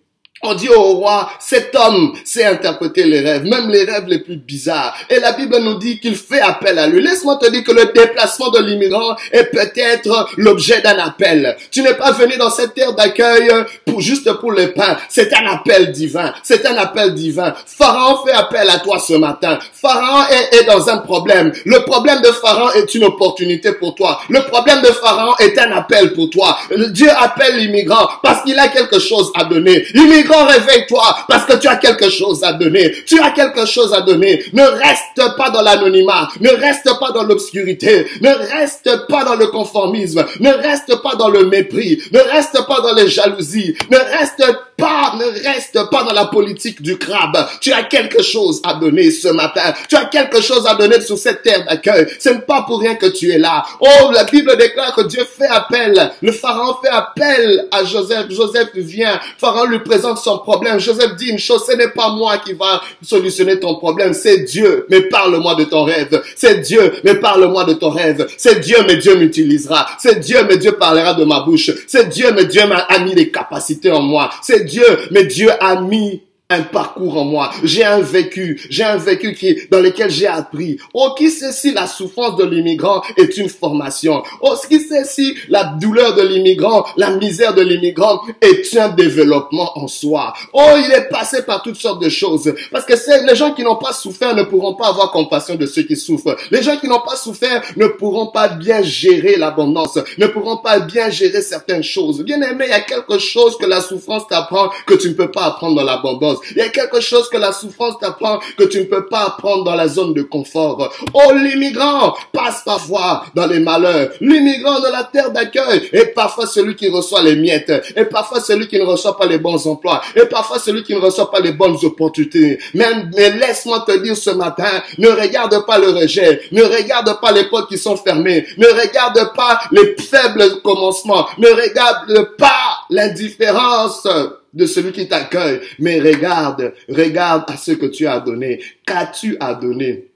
On 0.45 0.55
dit 0.55 0.67
au 0.67 0.81
roi, 0.95 1.31
cet 1.39 1.73
homme 1.73 2.13
sait 2.25 2.43
interpréter 2.43 3.05
les 3.05 3.21
rêves, 3.21 3.45
même 3.45 3.69
les 3.69 3.85
rêves 3.85 4.07
les 4.07 4.19
plus 4.19 4.35
bizarres. 4.35 4.93
Et 5.09 5.19
la 5.19 5.31
Bible 5.31 5.57
nous 5.59 5.75
dit 5.75 6.01
qu'il 6.01 6.17
fait 6.17 6.41
appel 6.41 6.77
à 6.77 6.87
lui. 6.87 7.01
Laisse-moi 7.01 7.37
te 7.37 7.49
dire 7.49 7.63
que 7.63 7.71
le 7.71 7.85
déplacement 7.93 8.49
de 8.49 8.59
l'immigrant 8.59 9.15
est 9.31 9.45
peut-être 9.45 10.27
l'objet 10.35 10.81
d'un 10.81 10.97
appel. 10.97 11.55
Tu 11.71 11.81
n'es 11.81 11.93
pas 11.93 12.11
venu 12.11 12.35
dans 12.35 12.49
cette 12.49 12.73
terre 12.73 12.93
d'accueil 12.93 13.49
pour 13.85 14.01
juste 14.01 14.31
pour 14.33 14.51
le 14.51 14.73
pain. 14.73 14.97
C'est 15.07 15.33
un 15.33 15.45
appel 15.47 15.93
divin. 15.93 16.33
C'est 16.43 16.65
un 16.65 16.75
appel 16.75 17.13
divin. 17.13 17.53
Pharaon 17.65 18.25
fait 18.25 18.33
appel 18.33 18.69
à 18.69 18.79
toi 18.79 18.99
ce 18.99 19.13
matin. 19.13 19.57
Pharaon 19.73 20.25
est, 20.29 20.57
est 20.57 20.65
dans 20.65 20.89
un 20.89 20.97
problème. 20.97 21.53
Le 21.65 21.85
problème 21.85 22.21
de 22.21 22.27
Pharaon 22.27 22.71
est 22.71 22.93
une 22.95 23.05
opportunité 23.05 23.71
pour 23.71 23.95
toi. 23.95 24.19
Le 24.27 24.41
problème 24.41 24.81
de 24.81 24.87
Pharaon 24.87 25.35
est 25.39 25.57
un 25.57 25.71
appel 25.71 26.11
pour 26.11 26.29
toi. 26.29 26.57
Dieu 26.89 27.09
appelle 27.17 27.57
l'immigrant 27.57 28.09
parce 28.21 28.43
qu'il 28.43 28.59
a 28.59 28.67
quelque 28.67 28.99
chose 28.99 29.31
à 29.35 29.45
donner. 29.45 29.85
Réveille-toi 30.33 31.17
parce 31.27 31.45
que 31.45 31.57
tu 31.57 31.67
as 31.67 31.77
quelque 31.77 32.09
chose 32.09 32.43
à 32.43 32.53
donner. 32.53 32.93
Tu 33.05 33.19
as 33.19 33.31
quelque 33.31 33.65
chose 33.65 33.93
à 33.93 34.01
donner. 34.01 34.43
Ne 34.53 34.63
reste 34.63 35.35
pas 35.37 35.49
dans 35.49 35.61
l'anonymat. 35.61 36.29
Ne 36.39 36.49
reste 36.49 36.89
pas 36.99 37.11
dans 37.11 37.23
l'obscurité. 37.23 38.07
Ne 38.21 38.29
reste 38.29 39.07
pas 39.07 39.23
dans 39.23 39.35
le 39.35 39.47
conformisme. 39.47 40.25
Ne 40.39 40.51
reste 40.51 41.01
pas 41.01 41.15
dans 41.15 41.29
le 41.29 41.45
mépris. 41.45 42.01
Ne 42.11 42.19
reste 42.19 42.65
pas 42.67 42.81
dans 42.81 42.93
les 42.93 43.07
jalousies. 43.07 43.75
Ne 43.89 43.97
reste 43.97 44.43
pas, 44.77 45.13
ne 45.17 45.25
reste 45.25 45.89
pas 45.89 46.03
dans 46.03 46.13
la 46.13 46.25
politique 46.25 46.81
du 46.81 46.97
crabe. 46.97 47.37
Tu 47.61 47.71
as 47.71 47.83
quelque 47.83 48.21
chose 48.21 48.61
à 48.65 48.73
donner 48.75 49.11
ce 49.11 49.29
matin. 49.29 49.73
Tu 49.87 49.95
as 49.95 50.05
quelque 50.05 50.41
chose 50.41 50.65
à 50.67 50.75
donner 50.75 50.99
sur 51.01 51.17
cette 51.17 51.43
terre 51.43 51.65
d'accueil. 51.65 52.07
Ce 52.19 52.29
pas 52.29 52.63
pour 52.63 52.79
rien 52.79 52.95
que 52.95 53.05
tu 53.07 53.31
es 53.31 53.37
là. 53.37 53.63
Oh, 53.79 54.11
la 54.11 54.23
Bible 54.23 54.55
déclare 54.57 54.95
que 54.95 55.01
Dieu 55.01 55.25
fait 55.25 55.47
appel. 55.47 56.11
Le 56.21 56.31
pharaon 56.31 56.75
fait 56.83 56.89
appel 56.89 57.67
à 57.71 57.83
Joseph. 57.83 58.29
Joseph 58.29 58.69
vient. 58.75 59.19
Pharaon 59.37 59.65
lui 59.65 59.79
présente 59.79 60.17
son 60.23 60.39
problème. 60.39 60.79
Joseph 60.79 61.15
dit 61.17 61.29
une 61.29 61.39
chose, 61.39 61.63
ce 61.67 61.75
n'est 61.75 61.89
pas 61.89 62.09
moi 62.09 62.37
qui 62.37 62.53
va 62.53 62.81
solutionner 63.03 63.59
ton 63.59 63.75
problème, 63.75 64.13
c'est 64.13 64.39
Dieu. 64.39 64.85
Mais 64.89 65.01
parle-moi 65.01 65.55
de 65.55 65.65
ton 65.65 65.83
rêve. 65.83 66.21
C'est 66.35 66.61
Dieu, 66.61 66.93
mais 67.03 67.15
parle-moi 67.15 67.65
de 67.65 67.73
ton 67.73 67.89
rêve. 67.89 68.27
C'est 68.37 68.59
Dieu, 68.59 68.77
mais 68.87 68.97
Dieu 68.97 69.15
m'utilisera. 69.15 69.87
C'est 69.99 70.19
Dieu, 70.19 70.39
mais 70.47 70.57
Dieu 70.57 70.73
parlera 70.73 71.13
de 71.13 71.25
ma 71.25 71.41
bouche. 71.41 71.71
C'est 71.87 72.09
Dieu, 72.09 72.31
mais 72.33 72.45
Dieu 72.45 72.65
m'a 72.67 72.87
mis 72.99 73.13
des 73.13 73.29
capacités 73.29 73.91
en 73.91 74.01
moi. 74.01 74.29
C'est 74.41 74.65
Dieu, 74.65 74.85
mais 75.11 75.25
Dieu 75.25 75.49
a 75.59 75.79
mis 75.81 76.21
un 76.49 76.61
parcours 76.61 77.17
en 77.17 77.25
moi. 77.25 77.51
J'ai 77.63 77.83
un 77.83 78.01
vécu. 78.01 78.61
J'ai 78.69 78.83
un 78.83 78.97
vécu 78.97 79.33
qui, 79.33 79.57
dans 79.71 79.79
lequel 79.79 80.11
j'ai 80.11 80.27
appris. 80.27 80.77
Oh, 80.93 81.13
qui 81.17 81.29
sait 81.29 81.51
si 81.51 81.73
la 81.73 81.87
souffrance 81.87 82.37
de 82.37 82.45
l'immigrant 82.45 83.01
est 83.17 83.37
une 83.37 83.49
formation? 83.49 84.23
Oh, 84.41 84.53
qui 84.67 84.79
sait 84.79 85.05
si 85.05 85.35
la 85.49 85.63
douleur 85.63 86.15
de 86.15 86.21
l'immigrant, 86.21 86.85
la 86.97 87.11
misère 87.11 87.55
de 87.55 87.61
l'immigrant 87.61 88.21
est 88.41 88.77
un 88.77 88.89
développement 88.89 89.77
en 89.77 89.87
soi? 89.87 90.33
Oh, 90.53 90.75
il 90.77 90.91
est 90.91 91.09
passé 91.09 91.43
par 91.43 91.63
toutes 91.63 91.77
sortes 91.77 92.01
de 92.01 92.09
choses. 92.09 92.53
Parce 92.71 92.85
que 92.85 92.95
c'est, 92.95 93.25
les 93.25 93.35
gens 93.35 93.53
qui 93.53 93.63
n'ont 93.63 93.77
pas 93.77 93.93
souffert 93.93 94.35
ne 94.35 94.43
pourront 94.43 94.75
pas 94.75 94.89
avoir 94.89 95.11
compassion 95.11 95.55
de 95.55 95.65
ceux 95.65 95.83
qui 95.83 95.95
souffrent. 95.95 96.35
Les 96.51 96.61
gens 96.61 96.77
qui 96.77 96.87
n'ont 96.87 97.01
pas 97.01 97.15
souffert 97.15 97.63
ne 97.77 97.87
pourront 97.87 98.27
pas 98.27 98.49
bien 98.49 98.81
gérer 98.83 99.37
l'abondance, 99.37 99.97
ne 100.17 100.27
pourront 100.27 100.57
pas 100.57 100.79
bien 100.79 101.09
gérer 101.09 101.41
certaines 101.41 101.83
choses. 101.83 102.23
Bien 102.23 102.41
aimé, 102.41 102.65
il 102.67 102.71
y 102.71 102.73
a 102.73 102.81
quelque 102.81 103.17
chose 103.17 103.57
que 103.57 103.65
la 103.65 103.81
souffrance 103.81 104.27
t'apprend 104.27 104.69
que 104.85 104.93
tu 104.93 105.09
ne 105.09 105.13
peux 105.13 105.31
pas 105.31 105.45
apprendre 105.45 105.75
dans 105.75 105.83
l'abondance. 105.83 106.32
Il 106.51 106.57
y 106.57 106.61
a 106.61 106.69
quelque 106.69 106.99
chose 107.01 107.29
que 107.29 107.37
la 107.37 107.51
souffrance 107.51 107.95
t'apprend 107.99 108.39
que 108.57 108.63
tu 108.63 108.79
ne 108.79 108.85
peux 108.85 109.05
pas 109.05 109.25
apprendre 109.25 109.63
dans 109.63 109.75
la 109.75 109.87
zone 109.87 110.13
de 110.13 110.23
confort. 110.23 110.93
Oh, 111.13 111.31
l'immigrant 111.33 112.15
passe 112.31 112.61
parfois 112.65 113.25
dans 113.35 113.47
les 113.47 113.59
malheurs. 113.59 114.09
L'immigrant 114.21 114.79
de 114.79 114.91
la 114.91 115.03
terre 115.03 115.31
d'accueil 115.31 115.89
est 115.91 116.13
parfois 116.13 116.47
celui 116.47 116.75
qui 116.75 116.89
reçoit 116.89 117.21
les 117.21 117.35
miettes. 117.35 117.71
Et 117.95 118.05
parfois 118.05 118.39
celui 118.39 118.67
qui 118.67 118.77
ne 118.77 118.85
reçoit 118.85 119.17
pas 119.17 119.25
les 119.25 119.37
bons 119.37 119.65
emplois. 119.67 120.01
Et 120.15 120.25
parfois 120.25 120.59
celui 120.59 120.83
qui 120.83 120.93
ne 120.93 120.99
reçoit 120.99 121.31
pas 121.31 121.39
les 121.39 121.51
bonnes 121.51 121.77
opportunités. 121.83 122.59
Mais, 122.73 122.87
mais 123.15 123.31
laisse-moi 123.31 123.83
te 123.87 123.97
dire 124.01 124.15
ce 124.15 124.31
matin, 124.31 124.81
ne 124.97 125.09
regarde 125.09 125.65
pas 125.65 125.77
le 125.77 125.89
rejet. 125.89 126.41
Ne 126.51 126.63
regarde 126.63 127.19
pas 127.19 127.31
les 127.31 127.45
portes 127.45 127.69
qui 127.69 127.77
sont 127.77 127.97
fermées. 127.97 128.45
Ne 128.57 128.67
regarde 128.67 129.33
pas 129.35 129.59
les 129.71 129.95
faibles 130.01 130.61
commencements. 130.61 131.27
Ne 131.37 131.49
regarde 131.49 132.35
pas 132.37 132.85
l'indifférence 132.89 134.07
de 134.53 134.65
celui 134.65 134.91
qui 134.91 135.07
t'accueille, 135.07 135.61
mais 135.79 135.99
regarde, 135.99 136.73
regarde 136.89 137.43
à 137.47 137.57
ce 137.57 137.71
que 137.71 137.87
tu 137.87 138.07
as 138.07 138.19
donné. 138.19 138.61
Qu'as-tu 138.85 139.37
à 139.39 139.53
donner? 139.55 140.12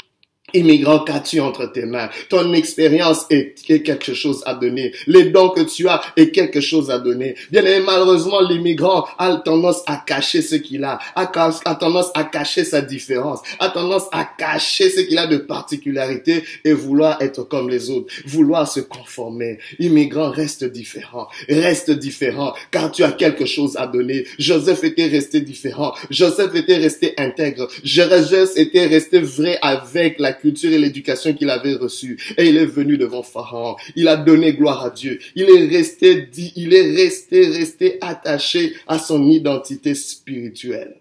Immigrant, 0.54 1.00
qu'as-tu 1.00 1.42
entre 1.42 1.66
tes 1.66 1.86
mains? 1.86 2.08
Ton 2.30 2.54
expérience 2.54 3.26
est 3.30 3.84
quelque 3.84 4.14
chose 4.14 4.44
à 4.46 4.54
donner. 4.54 4.94
Les 5.06 5.26
dons 5.26 5.50
que 5.50 5.60
tu 5.60 5.90
as 5.90 6.02
est 6.16 6.32
quelque 6.32 6.62
chose 6.62 6.90
à 6.90 7.00
donner. 7.00 7.36
Bien 7.52 7.66
aimé, 7.66 7.84
malheureusement, 7.86 8.40
l'immigrant 8.40 9.06
a 9.18 9.36
tendance 9.44 9.84
à 9.88 9.98
cacher 9.98 10.42
ce 10.42 10.56
qu'il 10.56 10.86
a, 10.86 11.00
a, 11.16 11.30
a 11.66 11.76
tendance 11.76 12.12
à 12.14 12.24
cacher 12.24 12.64
sa 12.64 12.80
différence, 12.80 13.42
a 13.60 13.68
tendance 13.68 14.06
à 14.14 14.24
cacher 14.24 14.90
ce 14.90 15.02
qu'il 15.02 15.18
a 15.18 15.28
de 15.28 15.36
particularité 15.36 16.46
et 16.64 16.72
vouloir 16.72 17.22
être 17.22 17.44
comme 17.44 17.70
les 17.70 17.90
autres, 17.90 18.14
vouloir 18.26 18.72
se 18.72 18.80
conformer. 18.80 19.60
Immigrant, 19.80 20.32
reste 20.32 20.64
différent, 20.64 21.28
reste 21.50 21.92
différent, 21.92 22.54
car 22.72 22.90
tu 22.94 23.04
as 23.04 23.12
quelque 23.12 23.46
chose 23.46 23.76
à 23.76 23.86
donner. 23.86 24.26
Joseph 24.40 24.86
était 24.86 25.08
resté 25.08 25.42
différent. 25.42 25.94
Joseph 26.10 26.56
était 26.56 26.78
resté 26.78 27.16
intègre. 27.18 27.68
Joseph 27.84 28.52
était 28.56 28.86
resté 28.86 29.20
vrai 29.20 29.60
avec 29.62 30.20
la 30.20 30.37
culture 30.40 30.72
et 30.72 30.78
l'éducation 30.78 31.34
qu'il 31.34 31.50
avait 31.50 31.74
reçue. 31.74 32.18
Et 32.38 32.50
il 32.50 32.58
est 32.58 32.66
venu 32.66 32.98
devant 32.98 33.24
Pharaon. 33.24 33.76
Il 33.96 34.08
a 34.08 34.16
donné 34.16 34.54
gloire 34.54 34.84
à 34.86 34.90
Dieu. 34.90 35.20
Il 35.36 35.50
est 35.50 35.68
resté 35.68 36.22
dit, 36.22 36.54
il 36.56 36.74
est 36.74 36.96
resté, 36.96 37.48
resté 37.48 37.98
attaché 38.02 38.74
à 38.88 39.00
son 39.00 39.30
identité 39.30 39.96
spirituelle. 39.96 40.96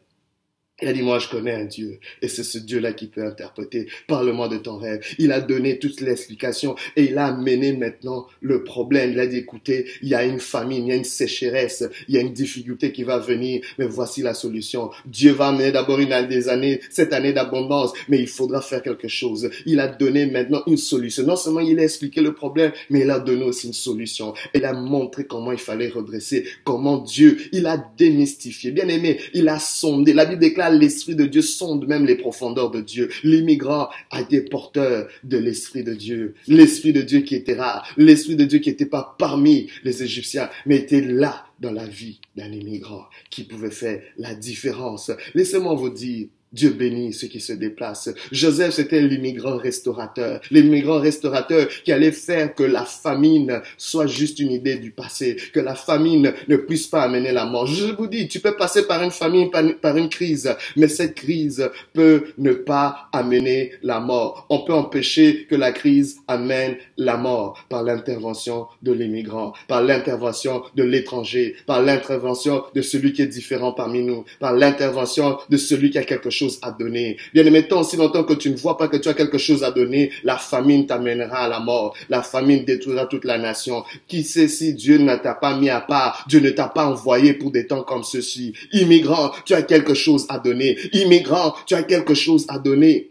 Il 0.82 0.88
a 0.88 0.92
dit, 0.92 1.00
moi, 1.00 1.18
je 1.18 1.28
connais 1.28 1.54
un 1.54 1.64
Dieu. 1.64 1.98
Et 2.20 2.28
c'est 2.28 2.44
ce 2.44 2.58
Dieu-là 2.58 2.92
qui 2.92 3.06
peut 3.06 3.24
interpréter. 3.24 3.86
Parle-moi 4.08 4.48
de 4.48 4.58
ton 4.58 4.76
rêve. 4.76 5.00
Il 5.18 5.32
a 5.32 5.40
donné 5.40 5.78
toute 5.78 6.02
l'explication 6.02 6.74
et 6.96 7.04
il 7.04 7.16
a 7.16 7.28
amené 7.28 7.72
maintenant 7.72 8.26
le 8.42 8.62
problème. 8.62 9.12
Il 9.12 9.20
a 9.20 9.26
dit, 9.26 9.38
écoutez, 9.38 9.86
il 10.02 10.08
y 10.10 10.14
a 10.14 10.22
une 10.22 10.38
famine, 10.38 10.84
il 10.84 10.88
y 10.90 10.92
a 10.92 10.96
une 10.96 11.04
sécheresse, 11.04 11.88
il 12.08 12.14
y 12.14 12.18
a 12.18 12.20
une 12.20 12.34
difficulté 12.34 12.92
qui 12.92 13.04
va 13.04 13.16
venir, 13.16 13.62
mais 13.78 13.86
voici 13.86 14.20
la 14.20 14.34
solution. 14.34 14.90
Dieu 15.06 15.32
va 15.32 15.48
amener 15.48 15.72
d'abord 15.72 15.98
une 15.98 16.12
année 16.12 16.28
des 16.28 16.50
années, 16.50 16.80
cette 16.90 17.14
année 17.14 17.32
d'abondance, 17.32 17.94
mais 18.10 18.18
il 18.18 18.28
faudra 18.28 18.60
faire 18.60 18.82
quelque 18.82 19.08
chose. 19.08 19.48
Il 19.64 19.80
a 19.80 19.88
donné 19.88 20.26
maintenant 20.26 20.62
une 20.66 20.76
solution. 20.76 21.22
Non 21.22 21.36
seulement 21.36 21.60
il 21.60 21.78
a 21.80 21.84
expliqué 21.84 22.20
le 22.20 22.34
problème, 22.34 22.72
mais 22.90 23.00
il 23.00 23.10
a 23.10 23.18
donné 23.18 23.44
aussi 23.44 23.68
une 23.68 23.72
solution. 23.72 24.34
Il 24.52 24.66
a 24.66 24.74
montré 24.74 25.24
comment 25.24 25.52
il 25.52 25.58
fallait 25.58 25.88
redresser, 25.88 26.46
comment 26.64 26.98
Dieu, 26.98 27.38
il 27.52 27.66
a 27.66 27.82
démystifié. 27.96 28.72
Bien 28.72 28.88
aimé, 28.88 29.18
il 29.32 29.48
a 29.48 29.58
sondé. 29.58 30.12
La 30.12 30.26
Bible 30.26 30.42
déclare 30.42 30.65
l'Esprit 30.70 31.14
de 31.14 31.26
Dieu 31.26 31.42
sonde 31.42 31.86
même 31.86 32.06
les 32.06 32.16
profondeurs 32.16 32.70
de 32.70 32.80
Dieu. 32.80 33.08
L'immigrant 33.22 33.88
a 34.10 34.20
été 34.20 34.40
porteur 34.40 35.08
de 35.24 35.38
l'Esprit 35.38 35.84
de 35.84 35.94
Dieu. 35.94 36.34
L'Esprit 36.48 36.92
de 36.92 37.02
Dieu 37.02 37.20
qui 37.20 37.34
était 37.34 37.54
rare. 37.54 37.86
L'Esprit 37.96 38.36
de 38.36 38.44
Dieu 38.44 38.58
qui 38.58 38.70
n'était 38.70 38.86
pas 38.86 39.16
parmi 39.18 39.68
les 39.84 40.02
Égyptiens, 40.02 40.48
mais 40.66 40.76
était 40.76 41.00
là 41.00 41.46
dans 41.60 41.72
la 41.72 41.86
vie 41.86 42.20
d'un 42.36 42.52
immigrant 42.52 43.06
qui 43.30 43.44
pouvait 43.44 43.70
faire 43.70 44.02
la 44.18 44.34
différence. 44.34 45.10
Laissez-moi 45.34 45.74
vous 45.74 45.90
dire, 45.90 46.28
Dieu 46.52 46.70
bénit 46.70 47.12
ceux 47.12 47.26
qui 47.26 47.40
se 47.40 47.52
déplacent. 47.52 48.10
Joseph, 48.30 48.74
c'était 48.74 49.00
l'immigrant 49.00 49.56
restaurateur. 49.56 50.40
L'immigrant 50.50 51.00
restaurateur 51.00 51.66
qui 51.84 51.92
allait 51.92 52.12
faire 52.12 52.54
que 52.54 52.62
la 52.62 52.84
famine 52.84 53.60
soit 53.76 54.06
juste 54.06 54.38
une 54.38 54.52
idée 54.52 54.76
du 54.76 54.92
passé, 54.92 55.36
que 55.52 55.60
la 55.60 55.74
famine 55.74 56.32
ne 56.48 56.56
puisse 56.56 56.86
pas 56.86 57.02
amener 57.02 57.32
la 57.32 57.46
mort. 57.46 57.66
Je 57.66 57.86
vous 57.86 58.06
dis, 58.06 58.28
tu 58.28 58.40
peux 58.40 58.56
passer 58.56 58.86
par 58.86 59.02
une 59.02 59.10
famine, 59.10 59.50
par 59.50 59.96
une 59.96 60.08
crise, 60.08 60.54
mais 60.76 60.88
cette 60.88 61.14
crise 61.14 61.68
peut 61.92 62.26
ne 62.38 62.52
pas 62.52 63.08
amener 63.12 63.72
la 63.82 63.98
mort. 63.98 64.46
On 64.48 64.60
peut 64.60 64.74
empêcher 64.74 65.46
que 65.50 65.56
la 65.56 65.72
crise 65.72 66.18
amène 66.28 66.76
la 66.96 67.16
mort 67.16 67.64
par 67.68 67.82
l'intervention 67.82 68.66
de 68.82 68.92
l'immigrant, 68.92 69.52
par 69.66 69.82
l'intervention 69.82 70.62
de 70.76 70.84
l'étranger, 70.84 71.56
par 71.66 71.82
l'intervention 71.82 72.62
de 72.74 72.82
celui 72.82 73.12
qui 73.12 73.22
est 73.22 73.26
différent 73.26 73.72
parmi 73.72 74.02
nous, 74.02 74.24
par 74.38 74.52
l'intervention 74.54 75.38
de 75.50 75.56
celui 75.56 75.90
qui 75.90 75.98
a 75.98 76.04
quelque 76.04 76.30
chose 76.30 76.35
à 76.62 76.70
donner. 76.70 77.16
Bien 77.32 77.44
aimé, 77.44 77.66
tant 77.66 77.82
si 77.82 77.96
longtemps 77.96 78.24
que 78.24 78.34
tu 78.34 78.50
ne 78.50 78.56
vois 78.56 78.76
pas 78.76 78.88
que 78.88 78.96
tu 78.96 79.08
as 79.08 79.14
quelque 79.14 79.38
chose 79.38 79.64
à 79.64 79.70
donner, 79.70 80.10
la 80.24 80.36
famine 80.36 80.86
t'amènera 80.86 81.44
à 81.44 81.48
la 81.48 81.60
mort. 81.60 81.96
La 82.08 82.22
famine 82.22 82.64
détruira 82.64 83.06
toute 83.06 83.24
la 83.24 83.38
nation. 83.38 83.84
Qui 84.08 84.22
sait 84.22 84.48
si 84.48 84.74
Dieu 84.74 84.98
ne 84.98 85.16
t'a 85.16 85.34
pas 85.34 85.56
mis 85.56 85.70
à 85.70 85.80
part, 85.80 86.24
Dieu 86.28 86.40
ne 86.40 86.50
t'a 86.50 86.68
pas 86.68 86.86
envoyé 86.86 87.34
pour 87.34 87.50
des 87.50 87.66
temps 87.66 87.82
comme 87.82 88.04
ceci. 88.04 88.52
Immigrant, 88.72 89.32
tu 89.44 89.54
as 89.54 89.62
quelque 89.62 89.94
chose 89.94 90.26
à 90.28 90.38
donner. 90.38 90.76
Immigrant, 90.92 91.54
tu 91.66 91.74
as 91.74 91.82
quelque 91.82 92.14
chose 92.14 92.46
à 92.48 92.58
donner. 92.58 93.10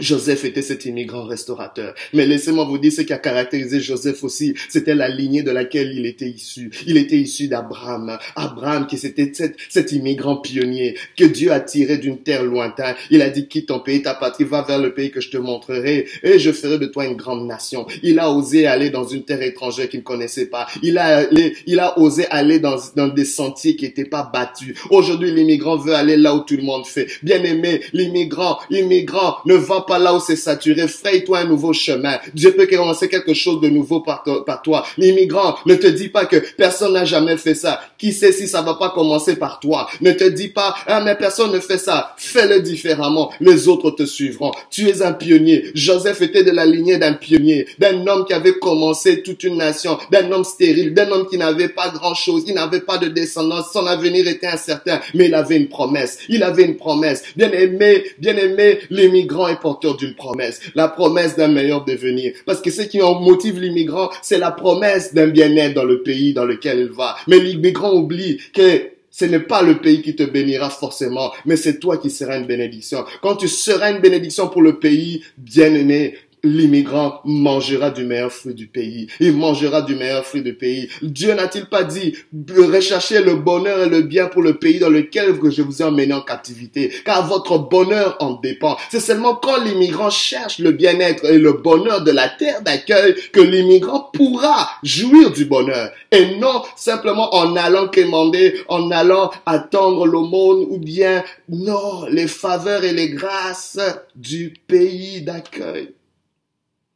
Joseph 0.00 0.44
était 0.44 0.62
cet 0.62 0.84
immigrant 0.84 1.24
restaurateur. 1.24 1.94
Mais 2.12 2.26
laissez-moi 2.26 2.64
vous 2.64 2.78
dire 2.78 2.92
ce 2.92 3.02
qui 3.02 3.12
a 3.12 3.18
caractérisé 3.18 3.80
Joseph 3.80 4.22
aussi. 4.24 4.54
C'était 4.68 4.94
la 4.94 5.08
lignée 5.08 5.42
de 5.42 5.50
laquelle 5.50 5.92
il 5.92 6.06
était 6.06 6.28
issu. 6.28 6.70
Il 6.86 6.96
était 6.96 7.16
issu 7.16 7.48
d'Abraham. 7.48 8.18
Abraham 8.36 8.86
qui 8.86 8.98
c'était 8.98 9.32
cet, 9.32 9.92
immigrant 9.92 10.36
pionnier 10.36 10.96
que 11.16 11.24
Dieu 11.24 11.52
a 11.52 11.60
tiré 11.60 11.98
d'une 11.98 12.18
terre 12.18 12.44
lointaine. 12.44 12.94
Il 13.10 13.22
a 13.22 13.30
dit 13.30 13.48
quitte 13.48 13.68
ton 13.68 13.80
pays, 13.80 14.02
ta 14.02 14.14
patrie, 14.14 14.44
va 14.44 14.62
vers 14.62 14.78
le 14.78 14.94
pays 14.94 15.10
que 15.10 15.20
je 15.20 15.30
te 15.30 15.36
montrerai 15.36 16.06
et 16.22 16.38
je 16.38 16.52
ferai 16.52 16.78
de 16.78 16.86
toi 16.86 17.06
une 17.06 17.16
grande 17.16 17.46
nation. 17.46 17.86
Il 18.02 18.18
a 18.18 18.30
osé 18.30 18.66
aller 18.66 18.90
dans 18.90 19.04
une 19.04 19.24
terre 19.24 19.42
étrangère 19.42 19.88
qu'il 19.88 20.00
ne 20.00 20.04
connaissait 20.04 20.46
pas. 20.46 20.66
Il 20.82 20.98
a, 20.98 21.26
il 21.66 21.80
a 21.80 21.98
osé 21.98 22.26
aller 22.30 22.60
dans, 22.60 22.78
des 23.08 23.24
sentiers 23.24 23.76
qui 23.76 23.84
n'étaient 23.84 24.04
pas 24.04 24.30
battus. 24.32 24.74
Aujourd'hui, 24.90 25.30
l'immigrant 25.30 25.76
veut 25.76 25.94
aller 25.94 26.16
là 26.16 26.34
où 26.34 26.40
tout 26.40 26.56
le 26.56 26.62
monde 26.62 26.86
fait. 26.86 27.08
Bien 27.22 27.42
aimé, 27.42 27.80
l'immigrant, 27.92 28.58
l'immigrant 28.70 29.38
ne 29.46 29.54
va 29.54 29.82
pas 29.88 29.98
là 29.98 30.14
où 30.14 30.20
c'est 30.20 30.36
saturé, 30.36 30.86
fraye-toi 30.86 31.38
un 31.40 31.44
nouveau 31.46 31.72
chemin. 31.72 32.18
Dieu 32.34 32.52
peut 32.52 32.66
commencer 32.66 33.08
quelque 33.08 33.34
chose 33.34 33.60
de 33.60 33.68
nouveau 33.68 34.00
par, 34.00 34.22
toi. 34.62 34.84
L'immigrant, 34.96 35.56
ne 35.66 35.74
te 35.74 35.86
dis 35.86 36.08
pas 36.08 36.26
que 36.26 36.36
personne 36.56 36.92
n'a 36.92 37.04
jamais 37.04 37.36
fait 37.36 37.54
ça. 37.54 37.80
Qui 37.96 38.12
sait 38.12 38.32
si 38.32 38.46
ça 38.46 38.62
va 38.62 38.74
pas 38.74 38.90
commencer 38.90 39.36
par 39.36 39.58
toi? 39.58 39.88
Ne 40.00 40.12
te 40.12 40.24
dis 40.24 40.48
pas, 40.48 40.74
ah, 40.86 41.00
mais 41.00 41.16
personne 41.16 41.52
ne 41.52 41.58
fait 41.58 41.78
ça. 41.78 42.14
Fais-le 42.18 42.60
différemment. 42.60 43.32
Les 43.40 43.68
autres 43.68 43.90
te 43.90 44.04
suivront. 44.04 44.52
Tu 44.70 44.88
es 44.88 45.02
un 45.02 45.12
pionnier. 45.12 45.70
Joseph 45.74 46.20
était 46.22 46.44
de 46.44 46.50
la 46.50 46.66
lignée 46.66 46.98
d'un 46.98 47.14
pionnier, 47.14 47.66
d'un 47.78 48.06
homme 48.06 48.24
qui 48.26 48.34
avait 48.34 48.58
commencé 48.58 49.22
toute 49.22 49.42
une 49.44 49.56
nation, 49.56 49.98
d'un 50.12 50.30
homme 50.30 50.44
stérile, 50.44 50.94
d'un 50.94 51.10
homme 51.10 51.26
qui 51.28 51.38
n'avait 51.38 51.70
pas 51.70 51.88
grand 51.88 52.14
chose. 52.14 52.44
Il 52.46 52.54
n'avait 52.54 52.80
pas 52.80 52.98
de 52.98 53.08
descendance. 53.08 53.72
Son 53.72 53.86
avenir 53.86 54.28
était 54.28 54.46
incertain, 54.46 55.00
mais 55.14 55.26
il 55.26 55.34
avait 55.34 55.56
une 55.56 55.68
promesse. 55.68 56.18
Il 56.28 56.42
avait 56.42 56.64
une 56.64 56.76
promesse. 56.76 57.22
Bien 57.36 57.50
aimé, 57.52 58.04
bien 58.18 58.36
aimé, 58.36 58.80
l'immigrant 58.90 59.48
est 59.48 59.60
d'une 59.96 60.14
promesse, 60.14 60.60
la 60.74 60.88
promesse 60.88 61.36
d'un 61.36 61.48
meilleur 61.48 61.84
devenir. 61.84 62.32
Parce 62.46 62.60
que 62.60 62.70
ce 62.70 62.82
qui 62.82 62.98
motive 62.98 63.60
l'immigrant, 63.60 64.10
c'est 64.22 64.38
la 64.38 64.50
promesse 64.50 65.14
d'un 65.14 65.28
bien-être 65.28 65.74
dans 65.74 65.84
le 65.84 66.02
pays 66.02 66.32
dans 66.32 66.44
lequel 66.44 66.78
il 66.80 66.90
va. 66.90 67.16
Mais 67.26 67.38
l'immigrant 67.38 67.92
oublie 67.92 68.38
que 68.52 68.90
ce 69.10 69.24
n'est 69.24 69.40
pas 69.40 69.62
le 69.62 69.78
pays 69.78 70.02
qui 70.02 70.14
te 70.14 70.22
bénira 70.22 70.70
forcément, 70.70 71.32
mais 71.44 71.56
c'est 71.56 71.80
toi 71.80 71.96
qui 71.96 72.10
seras 72.10 72.38
une 72.38 72.46
bénédiction. 72.46 73.04
Quand 73.22 73.36
tu 73.36 73.48
seras 73.48 73.90
une 73.90 74.00
bénédiction 74.00 74.48
pour 74.48 74.62
le 74.62 74.78
pays, 74.78 75.24
bien 75.36 75.74
aimé, 75.74 76.14
l'immigrant 76.42 77.20
mangera 77.24 77.90
du 77.90 78.04
meilleur 78.04 78.32
fruit 78.32 78.54
du 78.54 78.66
pays. 78.66 79.08
Il 79.20 79.34
mangera 79.34 79.82
du 79.82 79.94
meilleur 79.94 80.24
fruit 80.24 80.42
du 80.42 80.54
pays. 80.54 80.88
Dieu 81.02 81.34
n'a-t-il 81.34 81.66
pas 81.66 81.84
dit 81.84 82.14
de 82.32 82.62
rechercher 82.62 83.22
le 83.22 83.34
bonheur 83.34 83.84
et 83.84 83.88
le 83.88 84.02
bien 84.02 84.26
pour 84.26 84.42
le 84.42 84.54
pays 84.54 84.78
dans 84.78 84.90
lequel 84.90 85.34
je 85.50 85.62
vous 85.62 85.82
ai 85.82 85.84
emmené 85.84 86.12
en 86.12 86.20
captivité? 86.20 86.92
Car 87.04 87.26
votre 87.26 87.58
bonheur 87.58 88.16
en 88.20 88.34
dépend. 88.34 88.76
C'est 88.90 89.00
seulement 89.00 89.34
quand 89.34 89.62
l'immigrant 89.62 90.10
cherche 90.10 90.58
le 90.58 90.72
bien-être 90.72 91.24
et 91.24 91.38
le 91.38 91.52
bonheur 91.52 92.02
de 92.02 92.10
la 92.10 92.28
terre 92.28 92.62
d'accueil 92.62 93.14
que 93.32 93.40
l'immigrant 93.40 94.10
pourra 94.12 94.68
jouir 94.82 95.30
du 95.30 95.44
bonheur. 95.44 95.90
Et 96.10 96.36
non 96.36 96.62
simplement 96.76 97.34
en 97.34 97.56
allant 97.56 97.88
quémander, 97.88 98.54
en 98.68 98.90
allant 98.90 99.30
attendre 99.46 100.06
l'aumône 100.06 100.66
ou 100.68 100.78
bien 100.78 101.24
non, 101.48 102.06
les 102.10 102.28
faveurs 102.28 102.84
et 102.84 102.92
les 102.92 103.10
grâces 103.10 103.78
du 104.14 104.54
pays 104.66 105.22
d'accueil. 105.22 105.94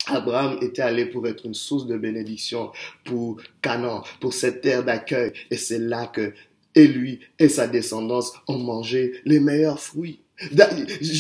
Abraham 0.07 0.59
était 0.61 0.83
allé 0.83 1.07
pour 1.07 1.27
être 1.29 1.47
une 1.47 1.55
source 1.55 1.87
de 1.87 1.97
bénédiction 1.97 2.71
pour 3.05 3.41
Canaan, 3.61 4.03
pour 4.21 4.33
cette 4.33 4.61
terre 4.61 4.85
d'accueil. 4.85 5.33
Et 5.51 5.57
c'est 5.57 5.79
là 5.79 6.07
que 6.07 6.33
et 6.75 6.87
lui 6.87 7.21
et 7.39 7.49
sa 7.49 7.69
descendance 7.69 8.33
ont 8.49 8.59
mangé 8.59 9.13
les 9.25 9.41
meilleurs 9.41 9.79
fruits. 9.81 10.21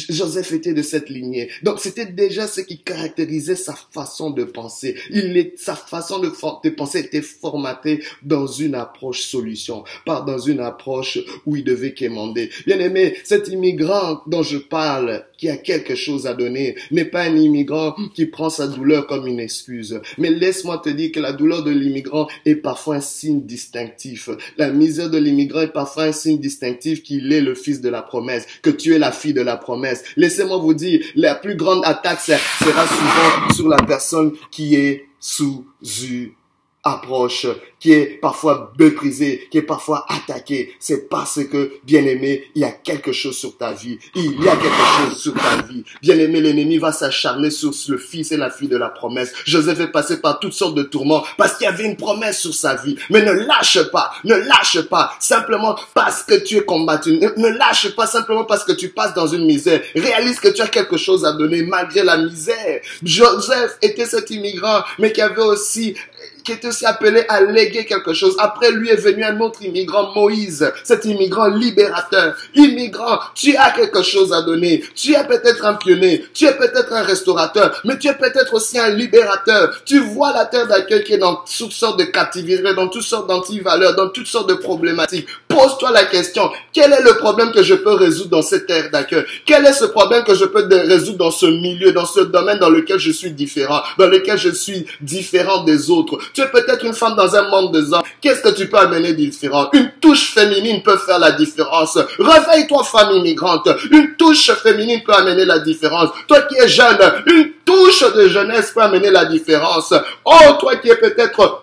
Joseph 0.08 0.52
était 0.52 0.74
de 0.74 0.82
cette 0.82 1.08
lignée. 1.08 1.50
Donc 1.62 1.78
c'était 1.78 2.06
déjà 2.06 2.46
ce 2.46 2.60
qui 2.60 2.78
caractérisait 2.78 3.56
sa 3.56 3.74
façon 3.74 4.30
de 4.30 4.44
penser. 4.44 4.96
Il 5.10 5.36
est, 5.36 5.58
sa 5.58 5.76
façon 5.76 6.18
de, 6.18 6.28
penser 6.70 7.00
était 7.00 7.22
formatée 7.22 8.02
dans 8.22 8.46
une 8.46 8.74
approche 8.74 9.22
solution, 9.22 9.84
pas 10.06 10.22
dans 10.22 10.38
une 10.38 10.60
approche 10.60 11.18
où 11.46 11.56
il 11.56 11.64
devait 11.64 11.94
quémander. 11.94 12.50
Bien 12.66 12.80
aimé, 12.80 13.16
cet 13.24 13.48
immigrant 13.48 14.22
dont 14.26 14.42
je 14.42 14.58
parle, 14.58 15.24
qui 15.42 15.48
a 15.48 15.56
quelque 15.56 15.96
chose 15.96 16.28
à 16.28 16.34
donner, 16.34 16.76
n'est 16.92 17.04
pas 17.04 17.22
un 17.22 17.36
immigrant 17.36 17.96
qui 18.14 18.26
prend 18.26 18.48
sa 18.48 18.68
douleur 18.68 19.08
comme 19.08 19.26
une 19.26 19.40
excuse. 19.40 20.00
Mais 20.16 20.30
laisse-moi 20.30 20.78
te 20.78 20.88
dire 20.88 21.10
que 21.10 21.18
la 21.18 21.32
douleur 21.32 21.64
de 21.64 21.72
l'immigrant 21.72 22.28
est 22.46 22.54
parfois 22.54 22.94
un 22.94 23.00
signe 23.00 23.44
distinctif. 23.44 24.30
La 24.56 24.70
misère 24.70 25.10
de 25.10 25.18
l'immigrant 25.18 25.62
est 25.62 25.72
parfois 25.72 26.04
un 26.04 26.12
signe 26.12 26.38
distinctif 26.38 27.02
qu'il 27.02 27.32
est 27.32 27.40
le 27.40 27.56
fils 27.56 27.80
de 27.80 27.88
la 27.88 28.02
promesse, 28.02 28.46
que 28.62 28.70
tu 28.70 28.94
es 28.94 29.00
la 29.00 29.10
fille 29.10 29.34
de 29.34 29.40
la 29.40 29.56
promesse. 29.56 30.04
Laissez-moi 30.16 30.58
vous 30.58 30.74
dire, 30.74 31.04
la 31.16 31.34
plus 31.34 31.56
grande 31.56 31.82
attaque 31.84 32.20
sera 32.20 32.86
souvent 32.86 33.52
sur 33.52 33.68
la 33.68 33.82
personne 33.82 34.34
qui 34.52 34.76
est 34.76 35.06
sous 35.18 35.66
approche, 36.84 37.46
qui 37.78 37.92
est 37.92 38.20
parfois 38.20 38.72
méprisé, 38.78 39.48
qui 39.50 39.58
est 39.58 39.62
parfois 39.62 40.04
attaqué, 40.08 40.74
c'est 40.78 41.08
parce 41.08 41.40
que, 41.44 41.72
bien 41.84 42.04
aimé, 42.04 42.44
il 42.54 42.62
y 42.62 42.64
a 42.64 42.70
quelque 42.70 43.12
chose 43.12 43.36
sur 43.36 43.56
ta 43.56 43.72
vie. 43.72 43.98
Il 44.14 44.42
y 44.42 44.48
a 44.48 44.56
quelque 44.56 45.10
chose 45.10 45.20
sur 45.20 45.34
ta 45.34 45.62
vie. 45.62 45.84
Bien 46.00 46.16
aimé, 46.18 46.40
l'ennemi 46.40 46.78
va 46.78 46.92
s'acharner 46.92 47.50
sur 47.50 47.72
le 47.88 47.98
fils 47.98 48.30
et 48.30 48.36
la 48.36 48.50
fille 48.50 48.68
de 48.68 48.76
la 48.76 48.88
promesse. 48.88 49.32
Joseph 49.44 49.80
est 49.80 49.92
passé 49.92 50.20
par 50.20 50.38
toutes 50.38 50.52
sortes 50.52 50.76
de 50.76 50.84
tourments 50.84 51.24
parce 51.36 51.54
qu'il 51.54 51.64
y 51.64 51.68
avait 51.68 51.84
une 51.84 51.96
promesse 51.96 52.40
sur 52.40 52.54
sa 52.54 52.76
vie. 52.76 52.96
Mais 53.10 53.22
ne 53.22 53.32
lâche 53.32 53.82
pas, 53.90 54.12
ne 54.24 54.34
lâche 54.34 54.82
pas, 54.82 55.12
simplement 55.18 55.76
parce 55.94 56.22
que 56.22 56.34
tu 56.34 56.58
es 56.58 56.64
combattu. 56.64 57.18
Ne, 57.18 57.28
ne 57.36 57.48
lâche 57.48 57.94
pas 57.96 58.06
simplement 58.06 58.44
parce 58.44 58.64
que 58.64 58.72
tu 58.72 58.90
passes 58.90 59.14
dans 59.14 59.26
une 59.26 59.44
misère. 59.44 59.82
Réalise 59.94 60.38
que 60.38 60.48
tu 60.48 60.62
as 60.62 60.68
quelque 60.68 60.96
chose 60.96 61.24
à 61.24 61.32
donner 61.32 61.62
malgré 61.62 62.04
la 62.04 62.16
misère. 62.16 62.80
Joseph 63.02 63.76
était 63.82 64.06
cet 64.06 64.30
immigrant, 64.30 64.82
mais 65.00 65.12
qui 65.12 65.20
avait 65.20 65.42
aussi 65.42 65.96
qui 66.44 66.52
était 66.52 66.68
aussi 66.68 66.84
appelé 66.84 67.24
à 67.28 67.40
léguer 67.40 67.84
quelque 67.84 68.12
chose. 68.12 68.36
Après 68.38 68.70
lui 68.70 68.88
est 68.88 68.96
venu 68.96 69.24
un 69.24 69.38
autre 69.40 69.62
immigrant, 69.62 70.12
Moïse, 70.14 70.70
cet 70.84 71.04
immigrant 71.04 71.48
libérateur. 71.48 72.34
Immigrant, 72.54 73.18
tu 73.34 73.56
as 73.56 73.70
quelque 73.70 74.02
chose 74.02 74.32
à 74.32 74.42
donner. 74.42 74.84
Tu 74.94 75.14
es 75.14 75.24
peut-être 75.24 75.64
un 75.64 75.74
pionnier, 75.74 76.24
tu 76.34 76.46
es 76.46 76.54
peut-être 76.54 76.92
un 76.92 77.02
restaurateur, 77.02 77.80
mais 77.84 77.98
tu 77.98 78.08
es 78.08 78.14
peut-être 78.14 78.54
aussi 78.54 78.78
un 78.78 78.90
libérateur. 78.90 79.82
Tu 79.84 79.98
vois 79.98 80.32
la 80.32 80.46
terre 80.46 80.66
d'accueil 80.66 81.04
qui 81.04 81.14
est 81.14 81.18
dans 81.18 81.36
toutes 81.36 81.72
sortes 81.72 81.98
de 81.98 82.04
captivité, 82.04 82.62
dans 82.74 82.88
toutes 82.88 83.02
sortes 83.02 83.28
d'antivaleurs, 83.28 83.94
dans 83.94 84.08
toutes 84.08 84.26
sortes 84.26 84.48
de 84.48 84.54
problématiques. 84.54 85.28
Pose-toi 85.52 85.90
la 85.90 86.04
question, 86.04 86.50
quel 86.72 86.92
est 86.92 87.02
le 87.02 87.16
problème 87.18 87.52
que 87.52 87.62
je 87.62 87.74
peux 87.74 87.92
résoudre 87.92 88.30
dans 88.30 88.42
cette 88.42 88.66
terre 88.66 88.90
d'accueil? 88.90 89.24
Quel 89.44 89.64
est 89.66 89.72
ce 89.72 89.84
problème 89.84 90.24
que 90.24 90.34
je 90.34 90.44
peux 90.44 90.66
résoudre 90.66 91.18
dans 91.18 91.30
ce 91.30 91.46
milieu, 91.46 91.92
dans 91.92 92.06
ce 92.06 92.20
domaine 92.20 92.58
dans 92.58 92.70
lequel 92.70 92.98
je 92.98 93.10
suis 93.10 93.30
différent, 93.30 93.82
dans 93.98 94.06
lequel 94.06 94.38
je 94.38 94.50
suis 94.50 94.86
différent 95.00 95.64
des 95.64 95.90
autres? 95.90 96.18
Tu 96.32 96.40
es 96.40 96.48
peut-être 96.48 96.84
une 96.84 96.94
femme 96.94 97.14
dans 97.16 97.34
un 97.36 97.48
monde 97.48 97.72
de 97.72 97.92
hommes. 97.92 98.02
Qu'est-ce 98.20 98.42
que 98.42 98.54
tu 98.54 98.68
peux 98.68 98.78
amener 98.78 99.12
différent? 99.12 99.68
Une 99.72 99.90
touche 100.00 100.32
féminine 100.32 100.82
peut 100.82 100.96
faire 100.96 101.18
la 101.18 101.32
différence. 101.32 101.98
Réveille-toi, 102.18 102.84
femme 102.84 103.12
immigrante. 103.12 103.68
Une 103.90 104.16
touche 104.16 104.50
féminine 104.52 105.02
peut 105.04 105.12
amener 105.12 105.44
la 105.44 105.58
différence. 105.58 106.10
Toi 106.26 106.42
qui 106.42 106.56
es 106.56 106.68
jeune, 106.68 106.98
une 107.26 107.52
touche 107.64 108.04
de 108.14 108.28
jeunesse 108.28 108.72
peut 108.74 108.80
amener 108.80 109.10
la 109.10 109.24
différence. 109.24 109.92
Oh, 110.24 110.52
toi 110.58 110.76
qui 110.76 110.88
es 110.88 110.96
peut-être 110.96 111.62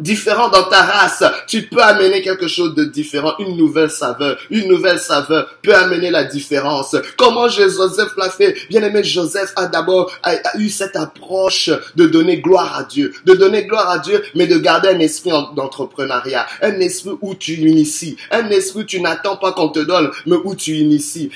différent 0.00 0.48
dans 0.48 0.64
ta 0.64 0.82
race, 0.82 1.24
tu 1.46 1.62
peux 1.62 1.82
amener 1.82 2.22
quelque 2.22 2.48
chose 2.48 2.74
de 2.74 2.84
différent, 2.84 3.34
une 3.38 3.56
nouvelle 3.56 3.90
saveur. 3.90 4.38
Une 4.50 4.68
nouvelle 4.68 4.98
saveur 4.98 5.48
peut 5.62 5.74
amener 5.74 6.10
la 6.10 6.24
différence. 6.24 6.96
Comment 7.16 7.48
Joseph 7.48 8.16
l'a 8.16 8.30
fait 8.30 8.56
Bien 8.68 8.82
aimé, 8.82 9.02
Joseph 9.02 9.52
a 9.56 9.66
d'abord 9.66 10.12
eu 10.56 10.68
cette 10.68 10.96
approche 10.96 11.70
de 11.96 12.06
donner 12.06 12.40
gloire 12.40 12.78
à 12.78 12.84
Dieu, 12.84 13.12
de 13.24 13.34
donner 13.34 13.64
gloire 13.64 13.90
à 13.90 13.98
Dieu, 13.98 14.22
mais 14.34 14.46
de 14.46 14.58
garder 14.58 14.88
un 14.88 14.98
esprit 15.00 15.30
d'entrepreneuriat, 15.56 16.46
un 16.62 16.80
esprit 16.80 17.12
où 17.20 17.34
tu 17.34 17.54
inities, 17.54 18.16
un 18.30 18.48
esprit 18.50 18.80
où 18.80 18.84
tu 18.84 19.00
n'attends 19.00 19.36
pas 19.36 19.52
qu'on 19.52 19.68
te 19.68 19.80
donne, 19.80 20.10
mais 20.26 20.36
où 20.44 20.54
tu 20.54 20.76
inities. 20.76 21.30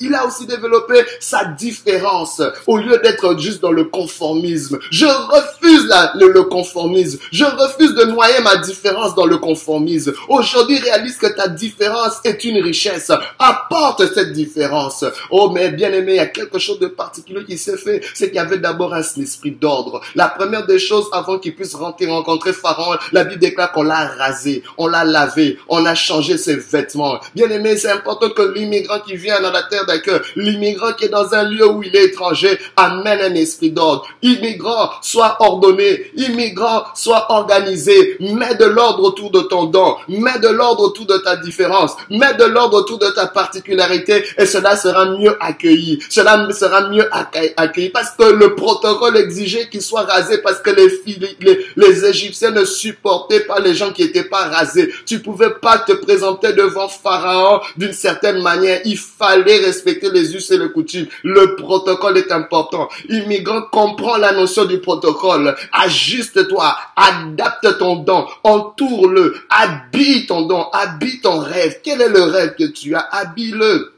il 0.00 0.14
a 0.14 0.26
aussi 0.26 0.46
développé 0.46 0.94
sa 1.20 1.44
différence 1.44 2.42
au 2.66 2.78
lieu 2.78 2.98
d'être 3.02 3.38
juste 3.38 3.60
dans 3.60 3.72
le 3.72 3.84
conformisme. 3.84 4.78
Je 4.90 5.06
refuse 5.06 5.88
le 6.14 6.42
conformisme. 6.42 7.18
Je 7.30 7.44
refuse 7.44 7.91
de 7.94 8.04
noyer 8.04 8.40
ma 8.40 8.56
différence 8.56 9.14
dans 9.14 9.26
le 9.26 9.38
conformisme. 9.38 10.12
Aujourd'hui, 10.28 10.78
réalise 10.78 11.16
que 11.16 11.26
ta 11.26 11.48
différence 11.48 12.20
est 12.24 12.44
une 12.44 12.62
richesse. 12.62 13.10
Apporte 13.38 14.12
cette 14.14 14.32
différence. 14.32 15.04
Oh, 15.30 15.50
mais 15.50 15.70
bien 15.70 15.92
aimé, 15.92 16.12
il 16.12 16.16
y 16.16 16.20
a 16.20 16.26
quelque 16.26 16.58
chose 16.58 16.78
de 16.78 16.88
particulier 16.88 17.44
qui 17.44 17.58
s'est 17.58 17.76
fait. 17.76 18.02
C'est 18.14 18.26
qu'il 18.26 18.36
y 18.36 18.38
avait 18.38 18.58
d'abord 18.58 18.94
un 18.94 19.00
esprit 19.00 19.52
d'ordre. 19.52 20.00
La 20.14 20.28
première 20.28 20.66
des 20.66 20.78
choses, 20.78 21.06
avant 21.12 21.38
qu'il 21.38 21.54
puisse 21.54 21.74
rentrer 21.74 22.06
rencontrer 22.06 22.52
Pharaon, 22.52 22.96
la 23.12 23.24
Bible 23.24 23.40
déclare 23.40 23.72
qu'on 23.72 23.82
l'a 23.82 24.06
rasé, 24.06 24.62
on 24.78 24.86
l'a 24.86 25.04
lavé, 25.04 25.58
on 25.68 25.84
a 25.86 25.94
changé 25.94 26.38
ses 26.38 26.56
vêtements. 26.56 27.18
Bien 27.34 27.48
aimé, 27.50 27.76
c'est 27.76 27.90
important 27.90 28.30
que 28.30 28.42
l'immigrant 28.42 29.00
qui 29.00 29.16
vient 29.16 29.40
dans 29.40 29.50
la 29.50 29.62
terre 29.64 29.86
d'accueil, 29.86 30.20
l'immigrant 30.36 30.92
qui 30.92 31.06
est 31.06 31.08
dans 31.08 31.34
un 31.34 31.44
lieu 31.44 31.68
où 31.68 31.82
il 31.82 31.94
est 31.94 32.04
étranger, 32.06 32.58
amène 32.76 33.20
un 33.20 33.34
esprit 33.34 33.70
d'ordre. 33.70 34.06
Immigrant, 34.22 34.90
soit 35.02 35.36
ordonné. 35.40 36.10
Immigrant, 36.16 36.84
soit 36.94 37.30
organisé 37.30 37.81
Mets 38.20 38.54
de 38.54 38.64
l'ordre 38.64 39.02
autour 39.04 39.30
de 39.30 39.40
ton 39.40 39.64
don. 39.64 39.96
Mets 40.08 40.38
de 40.40 40.48
l'ordre 40.48 40.84
autour 40.84 41.06
de 41.06 41.18
ta 41.18 41.36
différence. 41.36 41.96
Mets 42.10 42.34
de 42.34 42.44
l'ordre 42.44 42.78
autour 42.78 42.98
de 42.98 43.08
ta 43.10 43.26
particularité 43.26 44.24
et 44.38 44.46
cela 44.46 44.76
sera 44.76 45.06
mieux 45.16 45.36
accueilli. 45.40 45.98
Cela 46.08 46.48
sera 46.52 46.88
mieux 46.88 47.08
accueilli 47.56 47.90
parce 47.90 48.10
que 48.10 48.24
le 48.24 48.54
protocole 48.54 49.16
exigeait 49.16 49.68
qu'il 49.68 49.82
soit 49.82 50.02
rasé 50.02 50.38
parce 50.38 50.60
que 50.60 50.70
les, 50.70 52.04
Égyptiens 52.04 52.50
ne 52.50 52.64
supportaient 52.64 53.40
pas 53.40 53.60
les 53.60 53.74
gens 53.74 53.92
qui 53.92 54.02
n'étaient 54.02 54.24
pas 54.24 54.48
rasés. 54.48 54.92
Tu 55.06 55.20
pouvais 55.20 55.50
pas 55.50 55.78
te 55.78 55.92
présenter 55.92 56.52
devant 56.52 56.88
Pharaon 56.88 57.60
d'une 57.76 57.92
certaine 57.92 58.42
manière. 58.42 58.80
Il 58.84 58.98
fallait 58.98 59.58
respecter 59.58 60.10
les 60.10 60.34
us 60.34 60.50
et 60.50 60.58
les 60.58 60.70
coutumes. 60.70 61.06
Le 61.22 61.56
protocole 61.56 62.18
est 62.18 62.32
important. 62.32 62.88
Immigrant 63.08 63.62
comprend 63.70 64.16
la 64.16 64.32
notion 64.32 64.64
du 64.64 64.78
protocole. 64.78 65.54
Ajuste-toi. 65.72 66.76
Adapte 66.96 67.61
ton 67.68 67.96
don, 67.96 68.26
entoure-le, 68.44 69.34
habite 69.50 70.28
ton 70.28 70.42
don, 70.42 70.68
habite 70.72 71.22
ton 71.22 71.38
rêve. 71.38 71.80
Quel 71.82 72.00
est 72.00 72.08
le 72.08 72.22
rêve 72.22 72.54
que 72.54 72.64
tu 72.64 72.94
as? 72.94 73.06
Habille-le. 73.10 73.92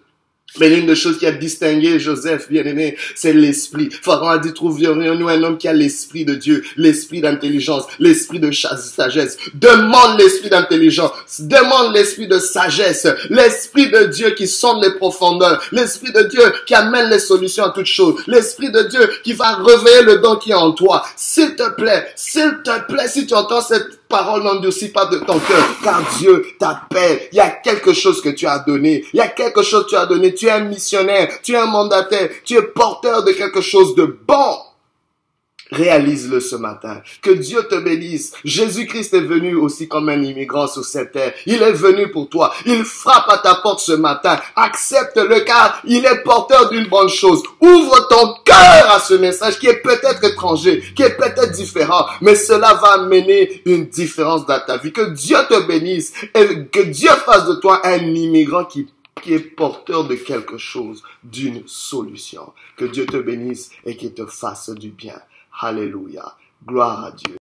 Mais 0.60 0.68
l'une 0.68 0.86
des 0.86 0.94
choses 0.94 1.18
qui 1.18 1.26
a 1.26 1.32
distingué 1.32 1.98
Joseph, 1.98 2.48
bien 2.48 2.64
aimé, 2.64 2.96
c'est 3.16 3.32
l'esprit. 3.32 3.88
Pharaon 3.90 4.28
a 4.28 4.38
dit, 4.38 4.52
trouvions-nous 4.52 5.28
un 5.28 5.42
homme 5.42 5.58
qui 5.58 5.66
a 5.66 5.72
l'esprit 5.72 6.24
de 6.24 6.34
Dieu, 6.34 6.62
l'esprit 6.76 7.20
d'intelligence, 7.20 7.84
l'esprit 7.98 8.38
de 8.38 8.52
sagesse. 8.52 9.36
Demande 9.54 10.20
l'esprit 10.20 10.50
d'intelligence, 10.50 11.10
demande 11.40 11.92
l'esprit 11.94 12.28
de 12.28 12.38
sagesse, 12.38 13.08
l'esprit 13.30 13.90
de 13.90 14.04
Dieu 14.04 14.30
qui 14.30 14.46
sonde 14.46 14.84
les 14.84 14.94
profondeurs, 14.94 15.60
l'esprit 15.72 16.12
de 16.12 16.22
Dieu 16.22 16.42
qui 16.66 16.74
amène 16.74 17.10
les 17.10 17.18
solutions 17.18 17.64
à 17.64 17.70
toutes 17.70 17.86
choses, 17.86 18.22
l'esprit 18.28 18.70
de 18.70 18.82
Dieu 18.82 19.10
qui 19.24 19.32
va 19.32 19.56
réveiller 19.56 20.02
le 20.02 20.18
don 20.18 20.36
qui 20.36 20.52
est 20.52 20.54
en 20.54 20.72
toi. 20.72 21.04
S'il 21.16 21.56
te 21.56 21.68
plaît, 21.74 22.06
s'il 22.14 22.62
te 22.62 22.86
plaît, 22.86 23.08
si 23.08 23.26
tu 23.26 23.34
entends 23.34 23.60
cette 23.60 24.03
parole 24.14 24.44
n'endurcit 24.44 24.92
pas 24.92 25.06
de 25.06 25.18
ton 25.18 25.40
cœur, 25.40 25.64
car 25.82 26.00
Dieu 26.18 26.46
t'appelle. 26.56 27.22
Il 27.32 27.36
y 27.36 27.40
a 27.40 27.50
quelque 27.50 27.92
chose 27.92 28.22
que 28.22 28.28
tu 28.28 28.46
as 28.46 28.60
donné. 28.60 29.04
Il 29.12 29.16
y 29.16 29.20
a 29.20 29.26
quelque 29.26 29.62
chose 29.62 29.86
que 29.86 29.90
tu 29.90 29.96
as 29.96 30.06
donné. 30.06 30.32
Tu 30.32 30.46
es 30.46 30.52
un 30.52 30.60
missionnaire, 30.60 31.40
tu 31.42 31.54
es 31.54 31.56
un 31.56 31.66
mandataire, 31.66 32.30
tu 32.44 32.54
es 32.54 32.62
porteur 32.62 33.24
de 33.24 33.32
quelque 33.32 33.60
chose 33.60 33.96
de 33.96 34.04
bon. 34.04 34.56
Réalise-le 35.70 36.40
ce 36.40 36.56
matin. 36.56 37.00
Que 37.22 37.30
Dieu 37.30 37.62
te 37.62 37.76
bénisse. 37.76 38.32
Jésus-Christ 38.44 39.14
est 39.14 39.20
venu 39.20 39.54
aussi 39.54 39.88
comme 39.88 40.08
un 40.08 40.22
immigrant 40.22 40.66
sur 40.66 40.84
cette 40.84 41.12
terre. 41.12 41.32
Il 41.46 41.62
est 41.62 41.72
venu 41.72 42.10
pour 42.10 42.28
toi. 42.28 42.52
Il 42.66 42.84
frappe 42.84 43.28
à 43.28 43.38
ta 43.38 43.54
porte 43.56 43.80
ce 43.80 43.92
matin. 43.92 44.38
Accepte-le 44.56 45.40
car 45.40 45.80
il 45.86 46.04
est 46.04 46.22
porteur 46.22 46.68
d'une 46.68 46.86
bonne 46.86 47.08
chose. 47.08 47.42
Ouvre 47.60 48.08
ton 48.08 48.34
cœur 48.44 48.90
à 48.90 49.00
ce 49.00 49.14
message 49.14 49.58
qui 49.58 49.66
est 49.66 49.80
peut-être 49.82 50.22
étranger, 50.24 50.82
qui 50.94 51.02
est 51.02 51.16
peut-être 51.16 51.52
différent, 51.52 52.06
mais 52.20 52.34
cela 52.34 52.74
va 52.74 52.92
amener 53.02 53.62
une 53.64 53.86
différence 53.86 54.46
dans 54.46 54.60
ta 54.60 54.76
vie. 54.76 54.92
Que 54.92 55.10
Dieu 55.10 55.38
te 55.48 55.66
bénisse 55.66 56.12
et 56.34 56.66
que 56.70 56.80
Dieu 56.80 57.10
fasse 57.24 57.46
de 57.46 57.54
toi 57.54 57.80
un 57.84 57.98
immigrant 57.98 58.64
qui 58.64 58.86
qui 59.22 59.32
est 59.32 59.38
porteur 59.38 60.06
de 60.06 60.16
quelque 60.16 60.58
chose, 60.58 61.02
d'une 61.22 61.62
solution. 61.66 62.52
Que 62.76 62.84
Dieu 62.84 63.06
te 63.06 63.16
bénisse 63.16 63.70
et 63.86 63.96
qu'il 63.96 64.12
te 64.12 64.26
fasse 64.26 64.68
du 64.70 64.90
bien. 64.90 65.18
Alléluia. 65.60 66.36
Gloire 66.66 67.04
à 67.04 67.10
Dieu. 67.12 67.36